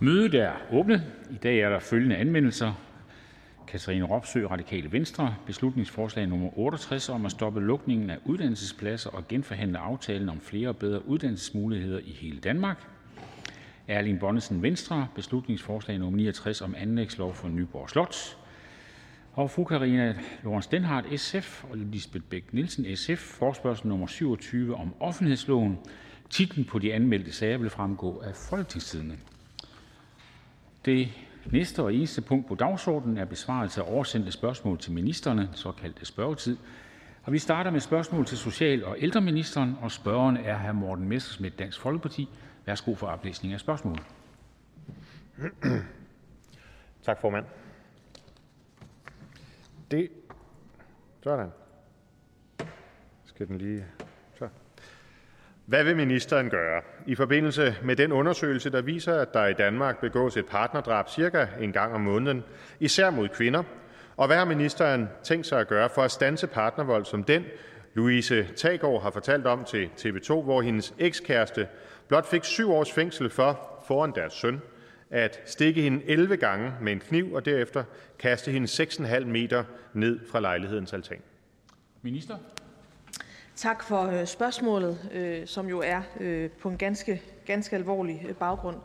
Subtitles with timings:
[0.00, 1.02] Mødet er åbnet.
[1.30, 2.72] I dag er der følgende anmeldelser:
[3.68, 6.58] Katrine Robsøe (RV): Beslutningsforslag nr.
[6.58, 11.98] 68 om at stoppe lukningen af uddannelsespladser og genforhandle aftalen om flere og bedre uddannelsesmuligheder
[12.04, 12.86] i hele Danmark.
[13.88, 14.76] Erling Bonnesen (V):
[15.14, 16.10] Beslutningsforslag nr.
[16.10, 18.16] 69 om anlægslov for Nyborg Slot.
[19.32, 24.06] Og fru Karina Lorentzen Dehnhardt (SF) og Lisbeth Bech-Nielsen (SF): Forespørgsel nr.
[24.06, 25.78] 27 om offentlighedsloven.
[26.30, 29.16] Titlen på de anmeldte sager vil fremgå af Folketingstidende.
[30.88, 31.08] Det
[31.52, 36.56] næste og eneste punkt på dagsordenen er besvarelse af oversendte spørgsmål til ministrene, såkaldte spørgetid.
[37.22, 40.72] Og vi starter med spørgsmål til social- og ældreministeren, og spørgeren er hr.
[40.72, 42.28] Morten Messerschmidt, Dansk Folkeparti.
[42.66, 44.02] Værsgo for oplæsning af spørgsmålet.
[47.02, 47.44] Tak, formand.
[49.90, 50.08] Det...
[51.22, 51.50] Sådan.
[53.24, 53.84] Skal den lige...
[55.68, 60.00] Hvad vil ministeren gøre i forbindelse med den undersøgelse, der viser, at der i Danmark
[60.00, 62.44] begås et partnerdrab cirka en gang om måneden,
[62.80, 63.62] især mod kvinder,
[64.16, 67.44] og hvad har ministeren tænkt sig at gøre for at stanse partnervold som den,
[67.94, 71.68] Louise Taggaard har fortalt om til TV2, hvor hendes ekskæreste
[72.08, 74.60] blot fik syv års fængsel for, foran deres søn,
[75.10, 77.84] at stikke hende 11 gange med en kniv og derefter
[78.18, 81.22] kaste hende 6,5 meter ned fra lejlighedens altan?
[82.02, 82.36] Minister?
[83.58, 88.76] Tak for øh, spørgsmålet, øh, som jo er øh, på en ganske, ganske alvorlig baggrund.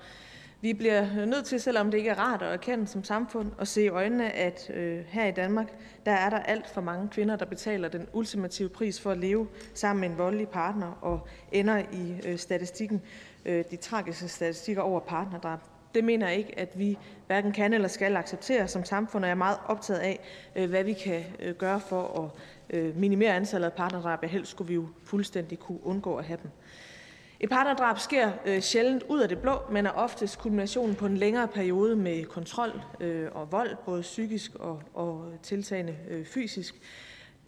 [0.61, 3.83] Vi bliver nødt til, selvom det ikke er rart at erkende som samfund, at se
[3.83, 4.71] i øjnene, at
[5.07, 5.67] her i Danmark
[6.05, 9.47] der er der alt for mange kvinder, der betaler den ultimative pris for at leve
[9.73, 13.01] sammen med en voldelig partner og ender i statistikken,
[13.45, 15.59] de tragiske statistikker over partnerdrab.
[15.95, 16.97] Det mener jeg ikke, at vi
[17.27, 20.19] hverken kan eller skal acceptere som samfund, og jeg er meget optaget af,
[20.67, 21.23] hvad vi kan
[21.57, 22.29] gøre for at
[22.73, 26.39] Øh, minimere antallet af partnerdrab, ja, helst skulle vi jo fuldstændig kunne undgå at have
[26.43, 26.51] dem.
[27.39, 31.17] Et partnerdrab sker øh, sjældent ud af det blå, men er oftest kulminationen på en
[31.17, 36.75] længere periode med kontrol øh, og vold, både psykisk og, og tiltagende øh, fysisk.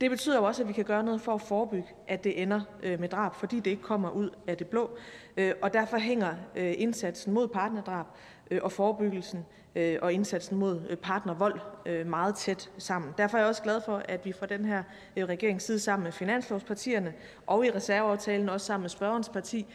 [0.02, 2.62] Det betyder jo også, at vi kan gøre noget for at forebygge, at det ender
[2.84, 4.90] øh, med drab, fordi det ikke kommer ud af det blå.
[5.38, 8.06] Øh, og derfor hænger øh, indsatsen mod partnerdrab
[8.52, 9.46] Øh, og forebyggelsen
[9.76, 11.60] øh, og indsatsen mod øh, partnervold
[12.06, 13.12] meget tæt sammen.
[13.18, 14.84] Derfor er jeg også glad for, at vi fra den her
[15.18, 17.14] regerings side sammen med finanslovspartierne
[17.48, 19.66] og i reserveaftalen også sammen med spørgerens parti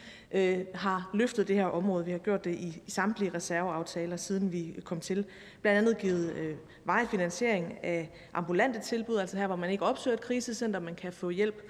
[0.73, 2.05] har løftet det her område.
[2.05, 5.25] Vi har gjort det i samtlige reserveaftaler, siden vi kom til.
[5.61, 10.21] Blandt andet givet varig finansiering af ambulante tilbud, altså her, hvor man ikke opsøger et
[10.21, 11.61] krisecenter, man kan få hjælp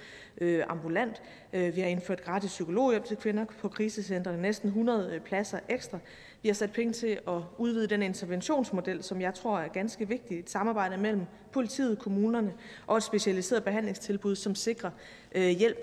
[0.68, 1.22] ambulant.
[1.52, 6.00] Vi har indført gratis psykologhjælp til kvinder på krisecentrene, næsten 100 pladser ekstra.
[6.42, 10.40] Vi har sat penge til at udvide den interventionsmodel, som jeg tror er ganske vigtig.
[10.40, 12.54] Et samarbejde mellem politiet, kommunerne
[12.88, 14.92] og et specialiseret behandlingstilbud, som sikrer
[15.36, 15.78] øh, hjælp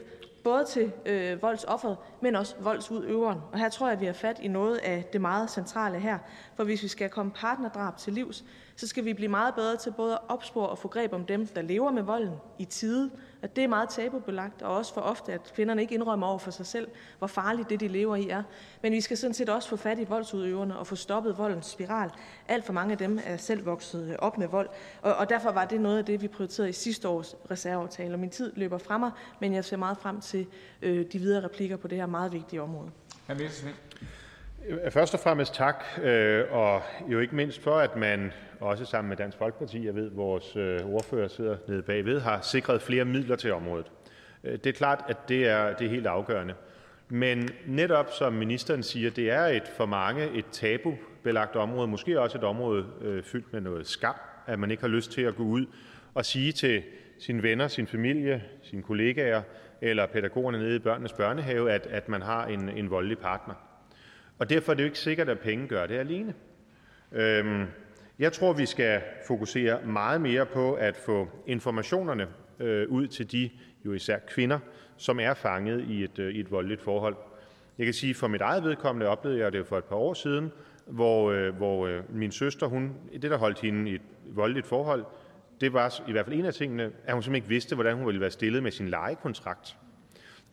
[0.45, 3.39] både til øh, voldsofferet, men også voldsudøveren.
[3.53, 6.19] Og her tror jeg, at vi har fat i noget af det meget centrale her.
[6.57, 8.45] For hvis vi skal komme partnerdrab til livs,
[8.77, 11.47] så skal vi blive meget bedre til både at opspore og få greb om dem,
[11.47, 13.11] der lever med volden i tide,
[13.43, 16.51] at det er meget tabubelagt, og også for ofte, at kvinderne ikke indrømmer over for
[16.51, 16.89] sig selv,
[17.19, 18.43] hvor farligt det, de lever i, er.
[18.83, 22.11] Men vi skal sådan set også få fat i voldsudøverne og få stoppet voldens spiral.
[22.49, 24.69] Alt for mange af dem er selv vokset øh, op med vold,
[25.03, 28.15] og, og derfor var det noget af det, vi prioriterede i sidste års reserveaftale.
[28.15, 29.11] Og min tid løber fra mig,
[29.41, 30.47] men jeg ser meget frem til
[30.83, 32.91] øh, de videre replikker på det her meget vigtige område.
[34.69, 39.09] Øh, først og fremmest tak, øh, og jo ikke mindst for, at man også sammen
[39.09, 43.37] med Dansk Folkeparti, jeg ved, vores øh, ordfører sidder nede bagved, har sikret flere midler
[43.37, 43.87] til området.
[44.43, 46.55] Det er klart, at det er, det er helt afgørende.
[47.09, 52.39] Men netop som ministeren siger, det er et for mange et tabubelagt område, måske også
[52.39, 54.15] et område øh, fyldt med noget skam,
[54.47, 55.67] at man ikke har lyst til at gå ud
[56.15, 56.83] og sige til
[57.19, 59.43] sine venner, sin familie, sine kollegaer
[59.81, 63.68] eller pædagogerne nede i børnenes børnehave, at, at man har en, en voldelig partner.
[64.39, 66.35] Og derfor er det jo ikke sikkert, at penge gør det alene.
[67.13, 67.67] Øhm,
[68.19, 72.27] jeg tror, vi skal fokusere meget mere på at få informationerne
[72.61, 73.51] øh, ud til de
[73.85, 74.59] jo især kvinder,
[74.97, 77.17] som er fanget i et, øh, i et voldeligt forhold.
[77.79, 80.53] Jeg kan sige, for mit eget vedkommende oplevede jeg det for et par år siden,
[80.87, 85.05] hvor, øh, hvor øh, min søster, hun, det der holdt hende i et voldeligt forhold,
[85.61, 88.07] det var i hvert fald en af tingene, at hun simpelthen ikke vidste, hvordan hun
[88.07, 89.77] ville være stillet med sin lejekontrakt.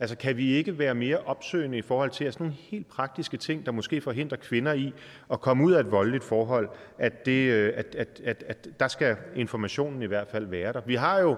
[0.00, 3.36] Altså, kan vi ikke være mere opsøgende i forhold til at sådan nogle helt praktiske
[3.36, 4.92] ting, der måske forhindrer kvinder i
[5.32, 8.88] at komme ud af et voldeligt forhold, at, det, øh, at, at, at, at der
[8.88, 10.80] skal informationen i hvert fald være der.
[10.86, 11.36] Vi har jo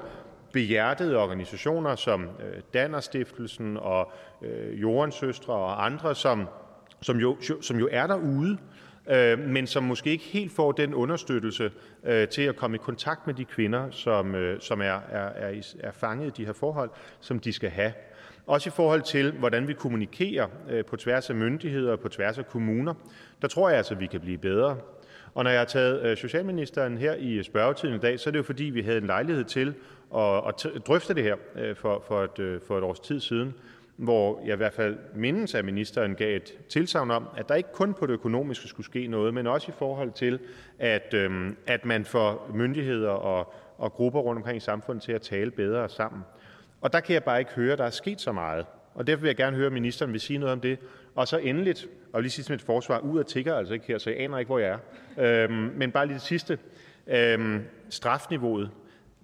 [0.53, 4.13] behjertede organisationer som øh, Dannerstiftelsen og
[4.43, 6.49] øh, Jordens Søstre og andre, som,
[7.03, 8.59] som, jo, som jo er derude
[9.11, 11.71] øh, men som måske ikke helt får den understøttelse
[12.05, 15.75] øh, til at komme i kontakt med de kvinder, som, øh, som er, er, er,
[15.81, 16.91] er fanget i de her forhold,
[17.21, 17.93] som de skal have.
[18.49, 22.39] Også i forhold til, hvordan vi kommunikerer øh, på tværs af myndigheder og på tværs
[22.39, 22.95] af kommuner,
[23.43, 24.77] der tror jeg altså, at vi kan blive bedre.
[25.35, 28.39] Og når jeg har taget øh, socialministeren her i spørgetiden i dag, så er det
[28.39, 29.75] jo fordi, vi havde en lejlighed til
[30.17, 33.55] at, drøfte det her øh, for, for, et, for et års tid siden,
[33.97, 37.73] hvor jeg i hvert fald mindes, at ministeren gav et tilsavn om, at der ikke
[37.73, 40.39] kun på det økonomiske skulle ske noget, men også i forhold til,
[40.79, 45.23] at, øhm, at man får myndigheder og, og grupper rundt omkring i samfundet til at
[45.23, 46.23] tale bedre sammen.
[46.81, 48.67] Og der kan jeg bare ikke høre, at der er sket så meget.
[48.95, 50.79] Og derfor vil jeg gerne høre, at ministeren vil sige noget om det.
[51.15, 53.99] Og så endeligt, og lige sidst med et forsvar, ud af tigger altså ikke her,
[53.99, 54.79] så jeg aner ikke, hvor jeg
[55.17, 55.45] er.
[55.45, 56.59] Øhm, men bare lige det sidste.
[57.07, 58.71] Øhm, strafniveauet.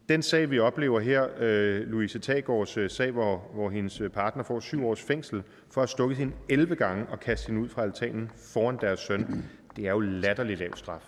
[0.08, 4.42] Den sag, vi oplever her, øh, Louise Tagårds øh, sag, hvor, hvor hendes øh, partner
[4.42, 7.82] får syv års fængsel for at stukke hende 11 gange og kaste hende ud fra
[7.82, 9.44] altanen foran deres søn,
[9.76, 11.02] det er jo latterligt lav straf.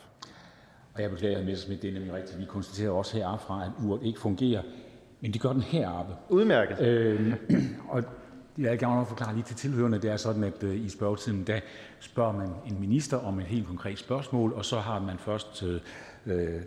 [0.94, 2.38] Og jeg beklager, Messerschmidt, det er nemlig rigtigt.
[2.38, 4.62] Vi konstaterer også herfra, at uret ikke fungerer,
[5.20, 6.14] men det gør den heroppe.
[6.28, 6.80] Udmærket.
[6.80, 7.36] Øh,
[7.88, 8.04] og
[8.58, 11.60] jeg vil gerne forklare lige til tilhørende, det er sådan, at øh, i spørgetiden, der
[12.00, 15.80] spørger man en minister om et helt konkret spørgsmål, og så har man først øh,
[16.26, 16.60] øh,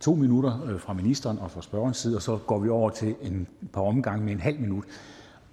[0.00, 3.14] to minutter øh, fra ministeren og fra spørgerens side, og så går vi over til
[3.22, 4.84] en par omgange med en halv minut.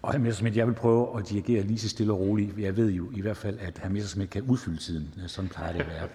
[0.02, 0.18] Og hr.
[0.18, 2.60] Messerschmidt, jeg vil prøve at dirigere lige så stille og roligt.
[2.60, 3.90] Jeg ved jo i hvert fald, at hr.
[3.90, 5.14] Messerschmidt kan udfylde tiden.
[5.28, 6.08] Sådan plejer det at være.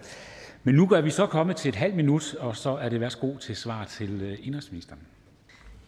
[0.65, 3.37] Men nu er vi så kommet til et halvt minut, og så er det værsgo
[3.37, 5.01] til svar til øh, indrigsministeren.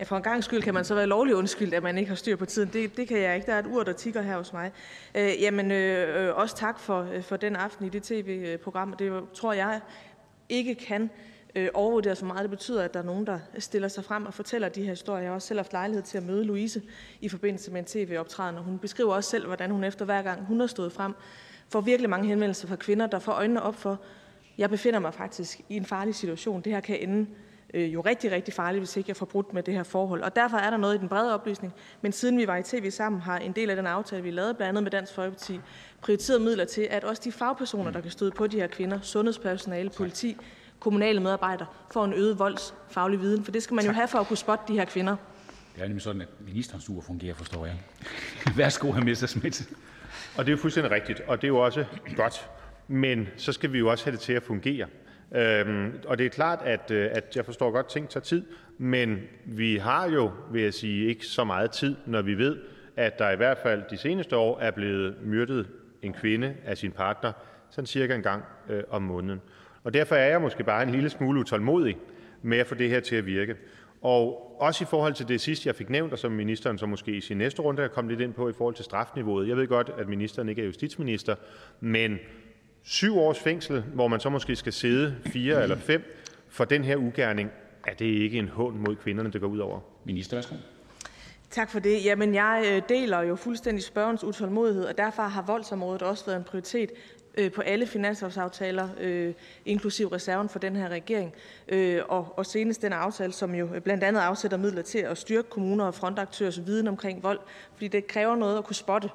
[0.00, 2.16] Ja, for en gang skyld kan man så være lovlig undskyldt, at man ikke har
[2.16, 2.70] styr på tiden.
[2.72, 3.46] Det, det kan jeg ikke.
[3.46, 4.72] Der er et ur, der tigger her hos mig.
[5.14, 8.92] Øh, jamen, øh, øh også tak for, øh, for den aften i det tv-program.
[8.92, 9.80] Det tror jeg
[10.48, 11.10] ikke kan
[11.54, 12.42] øh, overvurdere så meget.
[12.42, 15.22] Det betyder, at der er nogen, der stiller sig frem og fortæller de her historier.
[15.22, 16.82] Jeg har også selv haft lejlighed til at møde Louise
[17.20, 20.44] i forbindelse med en tv-optræden, og hun beskriver også selv, hvordan hun efter hver gang
[20.44, 21.14] hun har stået frem,
[21.68, 24.00] får virkelig mange henvendelser fra kvinder, der får øjnene op for,
[24.58, 26.60] jeg befinder mig faktisk i en farlig situation.
[26.60, 27.26] Det her kan ende
[27.74, 30.22] øh, jo rigtig, rigtig farligt, hvis ikke jeg får brudt med det her forhold.
[30.22, 31.74] Og derfor er der noget i den brede oplysning.
[32.00, 34.54] Men siden vi var i tv sammen, har en del af den aftale, vi lavede
[34.54, 35.60] blandt andet med Dansk Folkeparti,
[36.00, 39.90] prioriteret midler til, at også de fagpersoner, der kan støde på de her kvinder, sundhedspersonale,
[39.90, 40.36] politi,
[40.80, 43.44] kommunale medarbejdere, får en øget voldsfaglig viden.
[43.44, 45.16] For det skal man jo have for at kunne spotte de her kvinder.
[45.74, 47.76] Det er nemlig sådan, at ministerens ur fungerer, forstår jeg.
[48.56, 49.00] Værsgo, hr.
[49.00, 49.68] Messerschmidt.
[50.36, 51.84] Og det er jo fuldstændig rigtigt, og det er jo også
[52.16, 52.50] godt.
[52.88, 54.86] Men så skal vi jo også have det til at fungere.
[55.34, 58.44] Øhm, og det er klart, at, øh, at jeg forstår godt, at ting tager tid,
[58.78, 62.56] men vi har jo, vil jeg sige, ikke så meget tid, når vi ved,
[62.96, 65.68] at der i hvert fald de seneste år er blevet myrdet
[66.02, 67.32] en kvinde af sin partner,
[67.70, 69.40] sådan cirka en gang øh, om måneden.
[69.84, 71.96] Og derfor er jeg måske bare en lille smule utålmodig
[72.42, 73.56] med at få det her til at virke.
[74.02, 77.12] Og også i forhold til det sidste, jeg fik nævnt, og som ministeren så måske
[77.12, 79.48] i sin næste runde kan komme lidt ind på i forhold til strafniveauet.
[79.48, 81.34] Jeg ved godt, at ministeren ikke er justitsminister,
[81.80, 82.18] men
[82.82, 86.16] syv års fængsel, hvor man så måske skal sidde fire eller fem
[86.48, 87.50] for den her ugerning,
[87.86, 89.80] er det ikke en hån mod kvinderne, det går ud over?
[90.04, 90.54] Minister, værsgo.
[91.50, 92.04] Tak for det.
[92.04, 96.44] Jamen, jeg øh, deler jo fuldstændig spørgens utålmodighed, og derfor har voldsområdet også været en
[96.44, 96.90] prioritet
[97.38, 99.34] øh, på alle finanslovsaftaler, øh,
[99.64, 101.34] inklusiv reserven for den her regering,
[102.08, 105.84] og, og senest den aftale, som jo blandt andet afsætter midler til at styrke kommuner
[105.84, 107.38] og frontaktørers viden omkring vold,
[107.74, 109.08] fordi det kræver noget at kunne spotte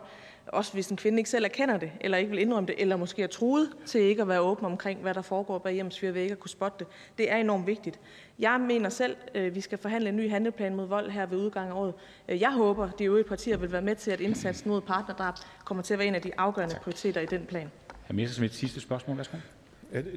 [0.48, 3.24] også hvis en kvinde ikke selv erkender det, eller ikke vil indrømme det, eller måske
[3.24, 6.32] er truet til ikke at være åben omkring, hvad der foregår bag hjemmes fire vægge,
[6.32, 6.88] at kunne spotte det.
[7.18, 8.00] Det er enormt vigtigt.
[8.40, 11.38] Jeg mener selv, at øh, vi skal forhandle en ny handleplan mod vold her ved
[11.38, 11.94] udgangen af året.
[12.30, 15.34] Øh, jeg håber, at de øvrige partier vil være med til, at indsatsen mod partnerdrab
[15.66, 17.72] kommer til at være en af de afgørende prioriteter i den plan.
[18.08, 18.14] Hr.
[18.14, 19.18] Messersmith, sidste spørgsmål.
[19.18, 19.38] Værsgo.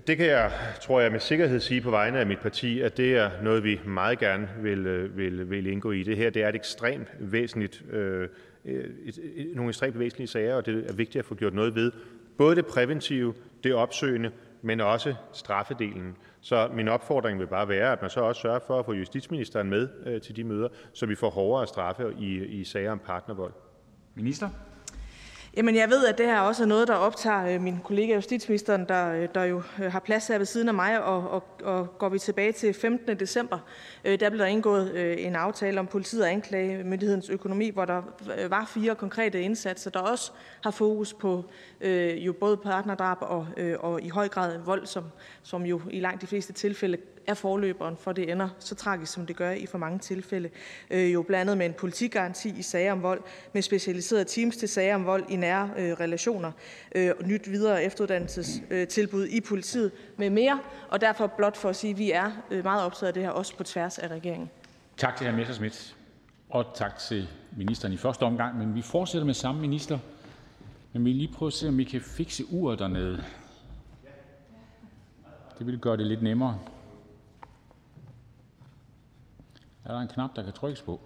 [0.06, 3.16] Det kan jeg, tror jeg, med sikkerhed sige på vegne af mit parti, at det
[3.16, 6.02] er noget, vi meget gerne vil, øh, vil, vil indgå i.
[6.02, 8.28] Det her det er et ekstremt væsentligt øh,
[8.68, 11.92] Øh, nogle ekstremt væsentlige sager, og det er vigtigt at få gjort noget ved.
[12.38, 13.34] Både det præventive,
[13.64, 14.30] det opsøgende,
[14.62, 16.16] men også straffedelen.
[16.40, 19.70] Så min opfordring vil bare være, at man så også sørger for at få justitsministeren
[19.70, 23.52] med øh, til de møder, så vi får hårdere straffe i, i sager om partnervold.
[24.14, 24.48] Minister?
[25.58, 28.84] Jamen, jeg ved, at det her også er noget, der optager øh, min kollega justitsministeren,
[28.88, 31.98] der, øh, der jo øh, har plads her ved siden af mig, og, og, og
[31.98, 33.20] går vi tilbage til 15.
[33.20, 33.58] december,
[34.04, 38.02] øh, der blev der indgået øh, en aftale om politiet og anklagemyndighedens økonomi, hvor der
[38.38, 41.44] øh, var fire konkrete indsatser, der også har fokus på
[41.80, 45.04] øh, jo både partnerdrab og, øh, og i høj grad vold, som,
[45.42, 46.98] som jo i langt de fleste tilfælde
[47.28, 50.50] er forløberen for, det ender så tragisk, som det gør i for mange tilfælde.
[50.90, 53.20] Øh, jo blandet med en politigaranti i sager om vold,
[53.52, 56.52] med specialiserede teams til sager om vold i nære øh, relationer,
[56.94, 60.60] øh, nyt videre efteruddannelsestilbud øh, i politiet med mere.
[60.88, 63.30] Og derfor blot for at sige, at vi er øh, meget optaget af det her,
[63.30, 64.50] også på tværs af regeringen.
[64.96, 65.36] Tak til hr.
[65.36, 65.96] Messerschmidt,
[66.50, 68.58] og tak til ministeren i første omgang.
[68.58, 69.98] Men vi fortsætter med samme minister.
[70.92, 73.24] Men vi lige prøve at se, om vi kan fikse uret dernede.
[75.58, 76.58] Det vil gøre det lidt nemmere.
[79.88, 81.00] Er der en knap, der kan trykkes på?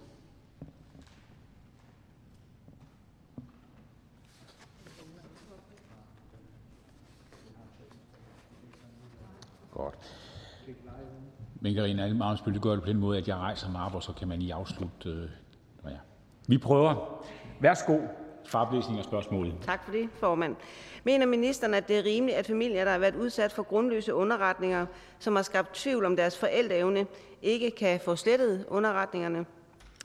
[9.71, 9.95] Godt.
[11.61, 14.03] Men Karina Ammitzbøll, det gør det på den måde, at jeg rejser mig op, og
[14.03, 15.09] så kan man lige afslutte.
[15.09, 15.29] Øh,
[15.85, 15.97] ja.
[16.47, 17.23] Vi prøver.
[17.59, 17.99] Værsgo
[18.45, 19.53] for af spørgsmålet.
[19.61, 20.55] Tak for det, formand.
[21.03, 24.85] Mener ministeren, at det er rimeligt, at familier, der har været udsat for grundløse underretninger,
[25.19, 27.07] som har skabt tvivl om deres forældreevne,
[27.41, 29.45] ikke kan få slettet underretningerne,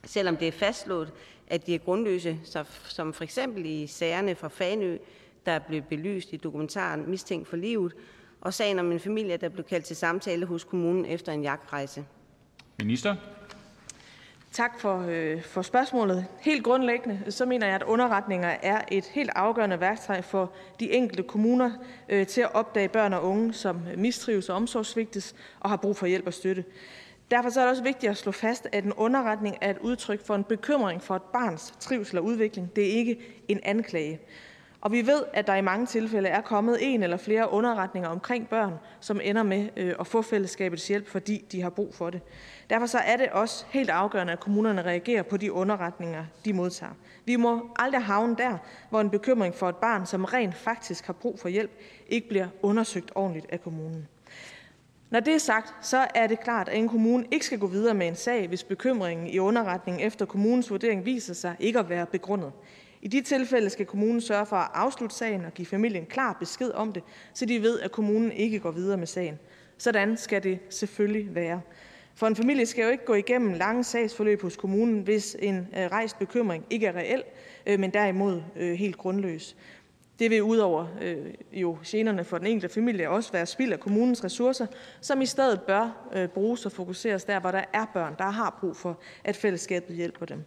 [0.05, 1.13] selvom det er fastslået,
[1.49, 2.39] at de er grundløse,
[2.85, 4.99] som for eksempel i sagerne fra Fanø,
[5.47, 7.93] der blev belyst i dokumentaren Mistænkt for livet,
[8.41, 12.05] og sagen om en familie, der blev kaldt til samtale hos kommunen efter en jagtrejse?
[12.79, 13.17] Minister.
[14.59, 16.27] Tak for, øh, for spørgsmålet.
[16.41, 21.23] Helt grundlæggende så mener jeg, at underretninger er et helt afgørende værktøj for de enkelte
[21.23, 21.71] kommuner
[22.09, 26.07] øh, til at opdage børn og unge, som mistrives og omsorgsvigtes og har brug for
[26.07, 26.65] hjælp og støtte.
[27.31, 30.27] Derfor så er det også vigtigt at slå fast, at en underretning er et udtryk
[30.27, 32.77] for en bekymring for et barns trivsel og udvikling.
[32.77, 34.21] Det er ikke en anklage.
[34.81, 38.49] Og vi ved, at der i mange tilfælde er kommet en eller flere underretninger omkring
[38.49, 42.21] børn, som ender med øh, at få fællesskabets hjælp, fordi de har brug for det.
[42.71, 46.93] Derfor så er det også helt afgørende, at kommunerne reagerer på de underretninger, de modtager.
[47.25, 48.59] Vi må aldrig havne der,
[48.91, 51.71] hvor en bekymring for et barn, som rent faktisk har brug for hjælp,
[52.09, 54.09] ikke bliver undersøgt ordentligt af kommunen.
[55.11, 57.95] Når det er sagt, så er det klart, at en kommune ikke skal gå videre
[57.95, 62.07] med en sag, hvis bekymringen i underretningen efter kommunens vurdering viser sig ikke at være
[62.07, 62.53] begrundet.
[63.03, 66.71] I de tilfælde skal kommunen sørge for at afslutte sagen og give familien klar besked
[66.71, 67.03] om det,
[67.35, 69.39] så de ved, at kommunen ikke går videre med sagen.
[69.79, 71.61] Sådan skal det selvfølgelig være.
[72.15, 75.87] For en familie skal jo ikke gå igennem lange sagsforløb hos kommunen, hvis en øh,
[75.87, 77.23] rejst bekymring ikke er reel,
[77.67, 79.57] øh, men derimod øh, helt grundløs.
[80.19, 84.25] Det vil udover øh, jo generne for den enkelte familie også være spild af kommunens
[84.25, 84.67] ressourcer,
[85.01, 88.57] som i stedet bør øh, bruges og fokuseres der, hvor der er børn, der har
[88.61, 90.45] brug for, at fællesskabet hjælper dem.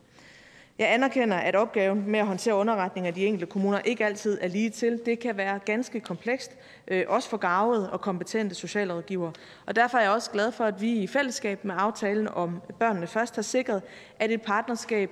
[0.81, 4.47] Jeg anerkender, at opgaven med at håndtere underretninger i de enkelte kommuner ikke altid er
[4.47, 5.01] lige til.
[5.05, 6.51] Det kan være ganske komplekst,
[6.87, 9.33] øh, også for garvede og kompetente socialrådgivere.
[9.65, 13.07] Og derfor er jeg også glad for, at vi i fællesskab med aftalen om Børnene
[13.07, 13.81] Først har sikret,
[14.19, 15.11] at et partnerskab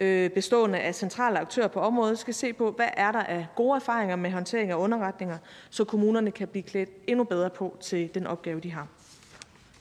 [0.00, 3.76] øh, bestående af centrale aktører på området skal se på, hvad er der af gode
[3.76, 5.38] erfaringer med håndtering af underretninger,
[5.70, 8.86] så kommunerne kan blive klædt endnu bedre på til den opgave, de har.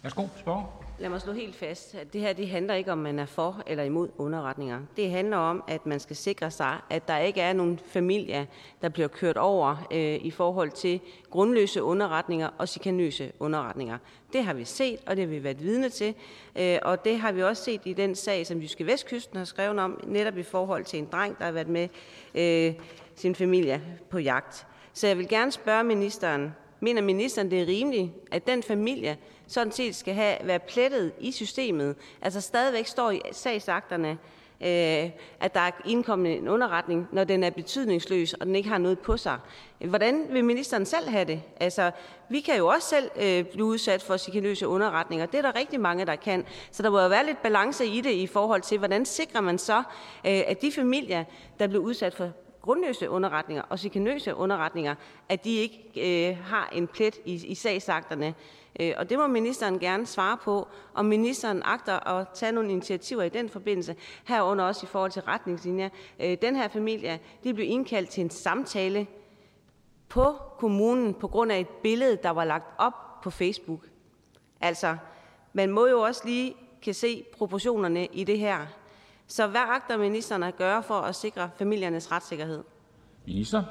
[0.04, 0.89] Værsgo, spørg.
[1.00, 3.64] Lad mig slå helt fast, at det her det handler ikke om, man er for
[3.68, 4.80] eller imod underretninger.
[4.98, 8.46] Det handler om, at man skal sikre sig, at der ikke er nogen familier,
[8.82, 13.98] der bliver kørt over øh, i forhold til grundløse underretninger og chikanøse underretninger.
[14.34, 16.16] Det har vi set, og det har vi været vidne til.
[16.56, 19.80] Øh, og det har vi også set i den sag, som Jyske Vestkysten har skrevet
[19.80, 21.88] om, netop i forhold til en dreng, der har været med
[22.36, 22.74] øh,
[23.16, 24.68] sin familie på jagt.
[24.94, 29.18] Så jeg vil gerne spørge ministeren, mener ministeren, det er rimeligt, at den familie,
[29.48, 34.18] sådan set skal have, være plettet i systemet, altså stadigvæk står i sagsakterne,
[34.62, 35.10] øh,
[35.40, 39.00] at der er indkommet en underretning, når den er betydningsløs, og den ikke har noget
[39.00, 39.38] på sig.
[39.80, 41.42] Hvordan vil ministeren selv have det?
[41.60, 41.92] Altså,
[42.30, 45.26] vi kan jo også selv øh, blive udsat for chikanøse underretninger.
[45.26, 46.46] Det er der rigtig mange, der kan.
[46.72, 49.58] Så der må jo være lidt balance i det i forhold til, hvordan sikrer man
[49.58, 49.78] så,
[50.26, 51.24] øh, at de familier,
[51.60, 52.30] der bliver udsat for
[52.62, 54.96] grundløse underretninger og chikanøse underretninger,
[55.30, 58.36] at de ikke øh, har en plet i, i sagsakterne.
[58.80, 63.24] Øh, og det må ministeren gerne svare på, om ministeren agter at tage nogle initiativer
[63.24, 65.90] i den forbindelse, herunder også i forhold til retningslinjer.
[66.20, 69.08] Øh, den her familie de blev indkaldt til en samtale
[70.10, 73.88] på kommunen på grund af et billede, der var lagt op på Facebook.
[74.62, 74.98] Altså,
[75.54, 78.66] man må jo også lige kan se proportionerne i det her.
[79.30, 82.64] Så hvad agter ministeren at gøre for at sikre familiernes retssikkerhed?
[83.26, 83.64] Minister.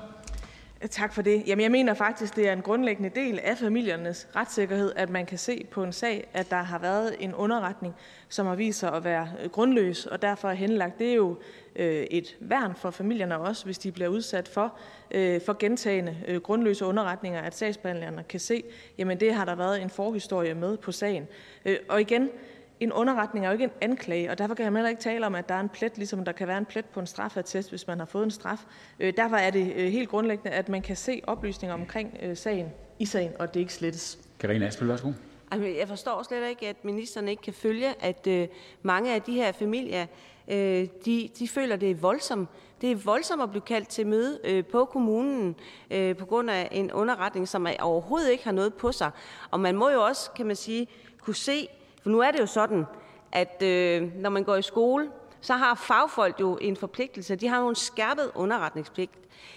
[0.91, 1.43] Tak for det.
[1.47, 5.39] Jamen, jeg mener faktisk, det er en grundlæggende del af familiernes retssikkerhed, at man kan
[5.39, 7.95] se på en sag, at der har været en underretning,
[8.29, 10.99] som har vist sig at være øh, grundløs, og derfor er henlagt.
[10.99, 11.37] Det er jo
[11.77, 14.79] øh, et værn for familierne også, hvis de bliver udsat for,
[15.11, 18.63] øh, for gentagende øh, grundløse underretninger, at sagsbehandlerne kan se,
[18.99, 21.27] jamen det har der været en forhistorie med på sagen.
[21.65, 22.31] Øh, og igen,
[22.81, 25.35] en underretning er jo ikke en anklage, og derfor kan jeg heller ikke tale om,
[25.35, 27.87] at der er en plet, ligesom der kan være en plet på en straffetest, hvis
[27.87, 28.65] man har fået en straf.
[29.01, 32.73] Øh, derfor er det øh, helt grundlæggende, at man kan se oplysninger omkring øh, sagen
[32.99, 34.19] i sagen, og det ikke slettes.
[34.39, 35.13] Karina Asbøl, værsgo.
[35.53, 38.49] Jeg forstår slet ikke, at ministeren ikke kan følge, at øh,
[38.83, 40.07] mange af de her familier,
[40.49, 42.49] øh, de, de føler, det er voldsomt.
[42.81, 45.57] Det er voldsomt at blive kaldt til møde øh, på kommunen
[45.91, 49.11] øh, på grund af en underretning, som overhovedet ikke har noget på sig.
[49.51, 50.89] Og man må jo også, kan man sige,
[51.21, 51.69] kunne se,
[52.03, 52.85] for nu er det jo sådan,
[53.33, 55.09] at øh, når man går i skole,
[55.41, 57.37] så har fagfolk jo en forpligtelse.
[57.37, 59.13] De har jo en skærpet underretningspligt.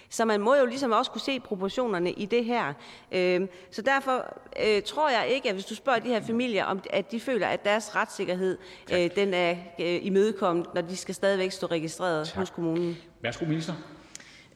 [0.10, 2.74] Så man må jo ligesom også kunne se proportionerne i det her.
[3.12, 4.26] Øhm, så derfor
[4.66, 7.48] øh, tror jeg ikke, at hvis du spørger de her familier, om at de føler,
[7.48, 8.58] at deres retssikkerhed
[8.94, 12.38] øh, den er øh, imødekommet, når de skal stadigvæk stå registreret tak.
[12.38, 12.98] hos kommunen.
[13.22, 13.74] Værsgo, minister.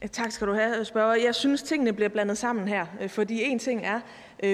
[0.05, 1.15] Øh, tak skal du have, øh, spørger.
[1.15, 3.99] Jeg synes, tingene bliver blandet sammen her, øh, fordi en ting er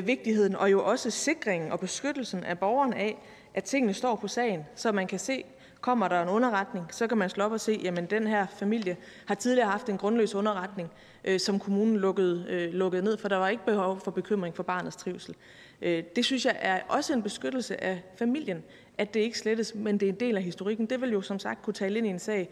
[0.01, 3.17] vigtigheden og jo også sikringen og beskyttelsen af borgeren af,
[3.53, 5.43] at tingene står på sagen, så man kan se,
[5.81, 8.97] Kommer der en underretning, så kan man slå op og se, jamen den her familie
[9.25, 10.91] har tidligere haft en grundløs underretning,
[11.25, 14.63] øh, som kommunen lukkede øh, lukkede ned, for der var ikke behov for bekymring for
[14.63, 15.35] barnets trivsel.
[15.81, 18.63] Øh, det synes jeg er også en beskyttelse af familien,
[18.97, 20.85] at det ikke slettes, men det er en del af historikken.
[20.85, 22.49] Det vil jo som sagt kunne tale ind i en sag,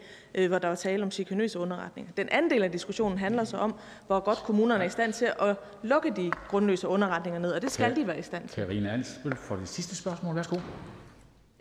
[0.48, 2.12] hvor der var tale om chikanøse underretninger.
[2.12, 3.74] Den anden del af diskussionen handler så om,
[4.06, 7.70] hvor godt kommunerne er i stand til at lukke de grundløse underretninger ned, og det
[7.72, 8.62] skal de være i stand til.
[8.64, 10.36] Karina Ansbøl for det sidste spørgsmål.
[10.36, 10.56] Værsgo.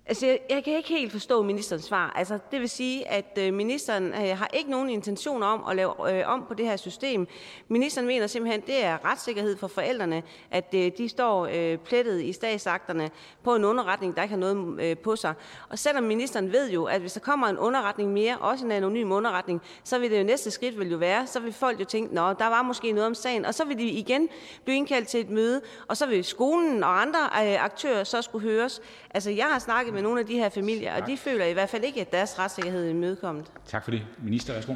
[0.09, 2.13] Altså, jeg, jeg kan ikke helt forstå ministerens svar.
[2.15, 6.19] Altså, det vil sige, at øh, ministeren øh, har ikke nogen intention om at lave
[6.19, 7.27] øh, om på det her system.
[7.67, 12.33] Ministeren mener simpelthen, det er retssikkerhed for forældrene, at øh, de står øh, plettet i
[12.33, 13.09] statsakterne
[13.43, 15.33] på en underretning, der ikke har noget øh, på sig.
[15.69, 19.11] Og selvom ministeren ved jo, at hvis der kommer en underretning mere, også en anonym
[19.11, 22.15] underretning, så vil det jo næste skridt vil jo være, så vil folk jo tænke,
[22.15, 24.29] nå, der var måske noget om sagen, og så vil de igen
[24.63, 28.49] blive indkaldt til et møde, og så vil skolen og andre øh, aktører så skulle
[28.49, 28.81] høres.
[29.13, 31.69] Altså, jeg har snakket med nogle af de her familier, og de føler i hvert
[31.69, 33.51] fald ikke, at deres retssikkerhed er imødekommet.
[33.65, 34.01] Tak for det.
[34.23, 34.73] Minister, værsgo.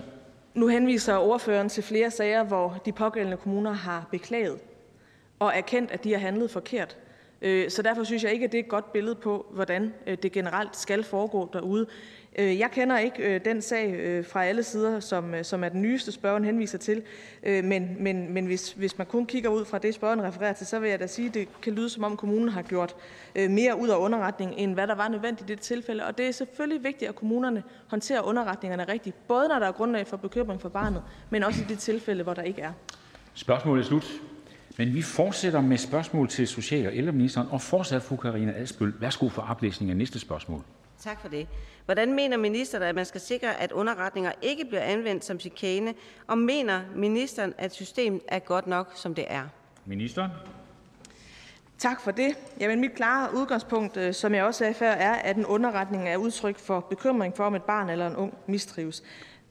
[0.53, 4.59] Nu henviser ordføreren til flere sager, hvor de pågældende kommuner har beklaget
[5.39, 6.97] og erkendt, at de har handlet forkert.
[7.41, 10.17] Øh, så derfor synes jeg ikke, at det er et godt billede på, hvordan øh,
[10.23, 11.87] det generelt skal foregå derude.
[12.39, 15.69] Øh, jeg kender ikke øh, den sag øh, fra alle sider, som, øh, som er
[15.69, 17.01] den nyeste, spørgen henviser til.
[17.45, 20.79] Men, men, men hvis, hvis man kun kigger ud fra det, spørgen refererer til, så
[20.79, 22.95] vil jeg da sige, at det kan lyde som om kommunen har gjort
[23.35, 26.05] mere ud af underretning, end hvad der var nødvendigt i det tilfælde.
[26.05, 30.07] Og det er selvfølgelig vigtigt, at kommunerne håndterer underretningerne rigtigt, både når der er grundlag
[30.07, 32.71] for bekymring for barnet, men også i det tilfælde, hvor der ikke er.
[33.33, 34.21] Spørgsmålet er slut.
[34.77, 38.93] Men vi fortsætter med spørgsmål til social- og ældreministeren, og fortsat fru Karina Adsbøl.
[38.99, 40.61] Værsgo for oplæsning af næste spørgsmål.
[41.03, 41.47] Tak for det.
[41.85, 45.93] Hvordan mener ministeren, at man skal sikre, at underretninger ikke bliver anvendt som chikane,
[46.27, 49.43] og mener ministeren, at systemet er godt nok, som det er?
[49.85, 50.31] Ministeren.
[51.77, 52.35] Tak for det.
[52.59, 56.17] Jamen, mit klare udgangspunkt, øh, som jeg også sagde før, er, at en underretning er
[56.17, 59.03] udtryk for bekymring for, om et barn eller en ung mistrives.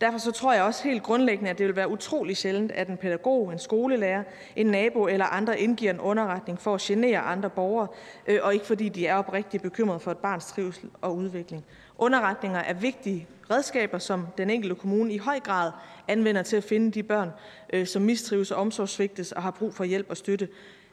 [0.02, 2.96] Derfor så tror jeg også helt grundlæggende, at det vil være utrolig sjældent, at en
[2.96, 4.22] pædagog, en skolelærer,
[4.56, 7.88] en nabo eller andre indgiver en underretning for at genere andre borgere,
[8.26, 11.64] øh, og ikke fordi de er oprigtigt bekymrede for et barns trivsel og udvikling.
[11.98, 15.70] Underretninger er vigtige redskaber, som den enkelte kommune i høj grad
[16.08, 17.30] anvender til at finde de børn,
[17.72, 20.48] øh, som mistrives og omsorgsvigtes og har brug for hjælp og støtte.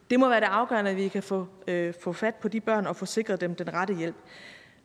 [0.10, 2.88] Det må være det afgørende, at vi kan få, øh, få fat på de børn
[2.88, 4.16] og få sikret dem den rette hjælp.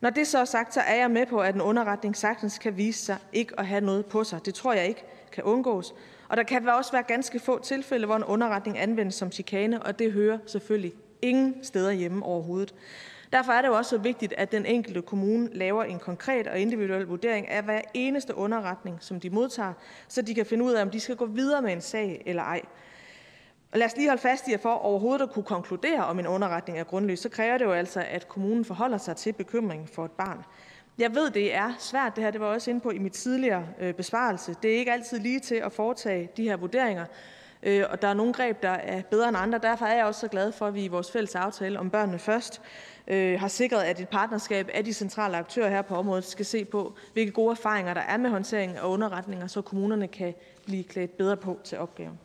[0.01, 2.77] Når det så er sagt, så er jeg med på, at en underretning sagtens kan
[2.77, 4.47] vise sig ikke at have noget på sig.
[4.47, 5.95] Det tror jeg ikke kan undgås.
[6.29, 9.99] Og der kan også være ganske få tilfælde, hvor en underretning anvendes som chikane, og
[9.99, 12.75] det hører selvfølgelig ingen steder hjemme overhovedet.
[13.33, 16.59] Derfor er det jo også så vigtigt, at den enkelte kommune laver en konkret og
[16.59, 19.73] individuel vurdering af hver eneste underretning, som de modtager,
[20.09, 22.43] så de kan finde ud af, om de skal gå videre med en sag eller
[22.43, 22.63] ej.
[23.75, 26.27] Og lad os lige holde fast i, at for overhovedet at kunne konkludere, om en
[26.27, 30.05] underretning er grundløs, så kræver det jo altså, at kommunen forholder sig til bekymringen for
[30.05, 30.45] et barn.
[30.99, 33.67] Jeg ved, det er svært, det her det var også inde på i mit tidligere
[33.81, 34.55] øh, besvarelse.
[34.63, 37.05] Det er ikke altid lige til at foretage de her vurderinger,
[37.63, 39.59] øh, og der er nogle greb, der er bedre end andre.
[39.59, 42.19] Derfor er jeg også så glad for, at vi i vores fælles aftale om børnene
[42.19, 42.61] først
[43.07, 46.65] øh, har sikret, at et partnerskab af de centrale aktører her på området skal se
[46.65, 50.35] på, hvilke gode erfaringer der er med håndtering af underretninger, så kommunerne kan
[50.65, 52.19] blive klædt bedre på til opgaven.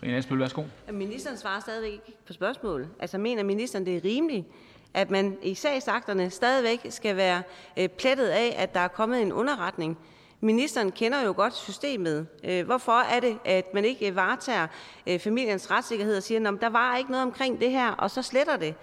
[0.00, 0.62] Karina Esbøl, værsgo.
[0.92, 2.88] Ministeren svarer stadigvæk ikke på spørgsmålet.
[3.00, 4.46] Altså, mener ministeren, det er rimeligt,
[4.94, 7.42] at man i sagsakterne stadigvæk skal være
[7.76, 9.98] øh, plettet af, at der er kommet en underretning?
[10.40, 12.26] Ministeren kender jo godt systemet.
[12.44, 14.66] Øh, hvorfor er det, at man ikke varetager
[15.06, 18.22] øh, familiens retssikkerhed og siger, at der var ikke noget omkring det her, og så
[18.22, 18.74] sletter det?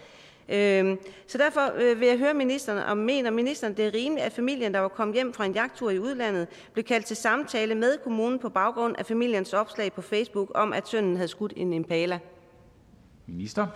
[0.49, 4.33] Øhm, så derfor øh, vil jeg høre ministeren, om mener ministeren, det er rimeligt, at
[4.33, 7.97] familien, der var kommet hjem fra en jagttur i udlandet, blev kaldt til samtale med
[8.03, 12.19] kommunen på baggrund af familiens opslag på Facebook om, at sønnen havde skudt en impala?
[13.25, 13.67] Minister.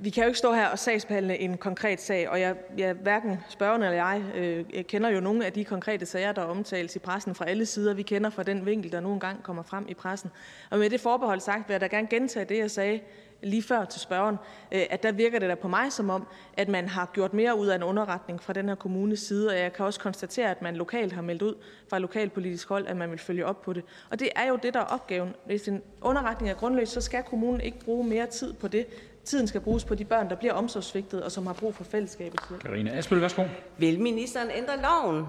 [0.00, 3.38] Vi kan jo ikke stå her og sagsbehandle en konkret sag, og jeg, jeg, hverken
[3.48, 7.34] spørgerne eller jeg øh, kender jo nogle af de konkrete sager, der omtales i pressen
[7.34, 7.94] fra alle sider.
[7.94, 10.30] Vi kender fra den vinkel, der nogle gange kommer frem i pressen.
[10.70, 13.00] Og med det forbehold sagt vil jeg da gerne gentage det, jeg sagde
[13.42, 14.36] lige før til spørgeren,
[14.72, 16.26] øh, at der virker det da på mig som om,
[16.56, 19.58] at man har gjort mere ud af en underretning fra den her kommunes side, og
[19.58, 21.54] jeg kan også konstatere, at man lokalt har meldt ud
[21.90, 23.84] fra lokalpolitisk hold, at man vil følge op på det.
[24.10, 25.34] Og det er jo det, der er opgaven.
[25.46, 28.86] Hvis en underretning er grundløs, så skal kommunen ikke bruge mere tid på det,
[29.24, 32.40] tiden skal bruges på de børn, der bliver omsorgsvigtet, og som har brug for fællesskabet.
[32.60, 33.42] Karina Aspel, værsgo.
[33.78, 35.24] Vil ministeren ændre loven?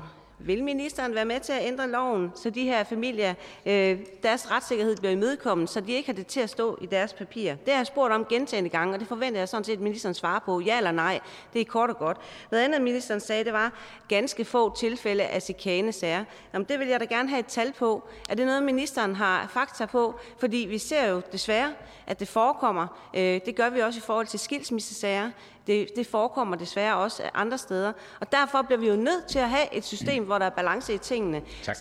[0.45, 3.33] Vil ministeren være med til at ændre loven, så de her familier,
[3.65, 7.13] øh, deres retssikkerhed bliver imødekommet, så de ikke har det til at stå i deres
[7.13, 7.55] papir?
[7.55, 10.13] Det har jeg spurgt om gentagende gange, og det forventer jeg sådan set, at ministeren
[10.15, 10.59] svarer på.
[10.59, 11.19] Ja eller nej?
[11.53, 12.17] Det er kort og godt.
[12.51, 13.73] Noget andet, ministeren sagde, det var
[14.07, 16.23] ganske få tilfælde af chikanesager.
[16.53, 18.03] Jamen, det vil jeg da gerne have et tal på.
[18.29, 20.19] Er det noget, ministeren har fakta på?
[20.37, 21.73] Fordi vi ser jo desværre,
[22.07, 22.87] at det forekommer.
[23.13, 25.31] Øh, det gør vi også i forhold til skilsmissesager.
[25.67, 27.93] Det, det forekommer desværre også andre steder.
[28.19, 30.93] Og derfor bliver vi jo nødt til at have et system, hvor der er balance
[30.93, 31.41] i tingene.
[31.63, 31.77] Tak.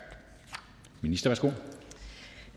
[1.01, 1.51] Minister, værsgo.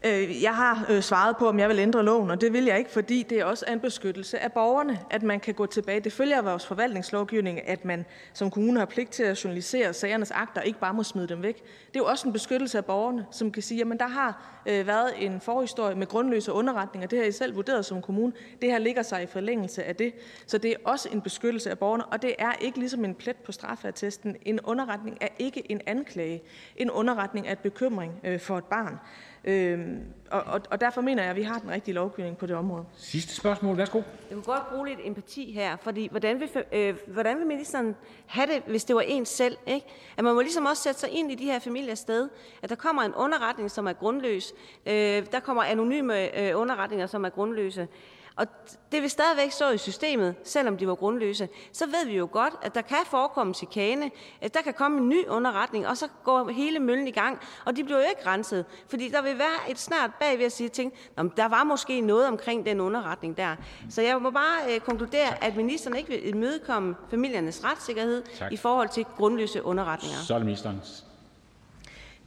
[0.05, 2.77] Øh, jeg har øh, svaret på, om jeg vil ændre loven, og det vil jeg
[2.77, 5.99] ikke, fordi det også er en beskyttelse af borgerne, at man kan gå tilbage.
[5.99, 10.31] Det følger af vores forvaltningslovgivning, at man som kommune har pligt til at journalisere sagernes
[10.31, 11.55] akter, ikke bare må smide dem væk.
[11.87, 14.87] Det er jo også en beskyttelse af borgerne, som kan sige, at der har øh,
[14.87, 17.07] været en forhistorie med grundløse underretninger.
[17.07, 18.33] Det har I selv vurderet som kommune.
[18.61, 20.13] Det her ligger sig i forlængelse af det.
[20.47, 23.35] Så det er også en beskyttelse af borgerne, og det er ikke ligesom en plet
[23.35, 24.35] på straffeattesten.
[24.41, 26.43] En underretning er ikke en anklage.
[26.77, 28.99] En underretning er et bekymring for et barn.
[29.47, 32.55] Øhm, og, og, og derfor mener jeg, at vi har den rigtige lovgivning på det
[32.55, 32.85] område.
[32.95, 33.77] Sidste spørgsmål.
[33.77, 33.97] Værsgo.
[33.97, 38.47] Jeg kunne godt bruge lidt empati her, fordi hvordan vil, øh, hvordan vil ministeren have
[38.47, 39.57] det, hvis det var en selv?
[39.67, 39.87] Ikke?
[40.17, 42.29] At man må ligesom også sætte sig ind i de her familiers sted.
[42.61, 44.53] At der kommer en underretning, som er grundløs.
[44.85, 44.93] Øh,
[45.31, 47.87] der kommer anonyme øh, underretninger, som er grundløse
[48.35, 48.47] og
[48.91, 51.49] det vil stadigvæk stå i systemet, selvom de var grundløse.
[51.71, 55.09] Så ved vi jo godt, at der kan forekomme chikane, at der kan komme en
[55.09, 58.65] ny underretning, og så går hele møllen i gang, og de bliver jo ikke renset,
[58.87, 60.93] fordi der vil være et snart bagved at sige ting,
[61.37, 63.55] der var måske noget omkring den underretning der.
[63.89, 68.51] Så jeg må bare øh, konkludere, at ministeren ikke vil imødekomme familiernes retssikkerhed tak.
[68.51, 70.17] i forhold til grundløse underretninger.
[70.17, 71.04] Så er det ministerens.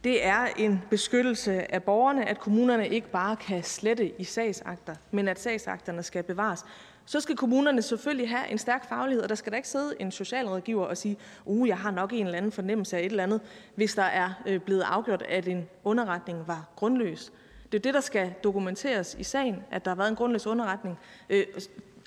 [0.03, 5.27] Det er en beskyttelse af borgerne, at kommunerne ikke bare kan slette i sagsakter, men
[5.27, 6.65] at sagsakterne skal bevares.
[7.05, 10.11] Så skal kommunerne selvfølgelig have en stærk faglighed, og der skal da ikke sidde en
[10.11, 13.41] socialrådgiver og sige, uh, jeg har nok en eller anden fornemmelse af et eller andet,
[13.75, 17.31] hvis der er øh, blevet afgjort, at en underretning var grundløs.
[17.71, 20.99] Det er det, der skal dokumenteres i sagen, at der har været en grundløs underretning.
[21.29, 21.45] Øh,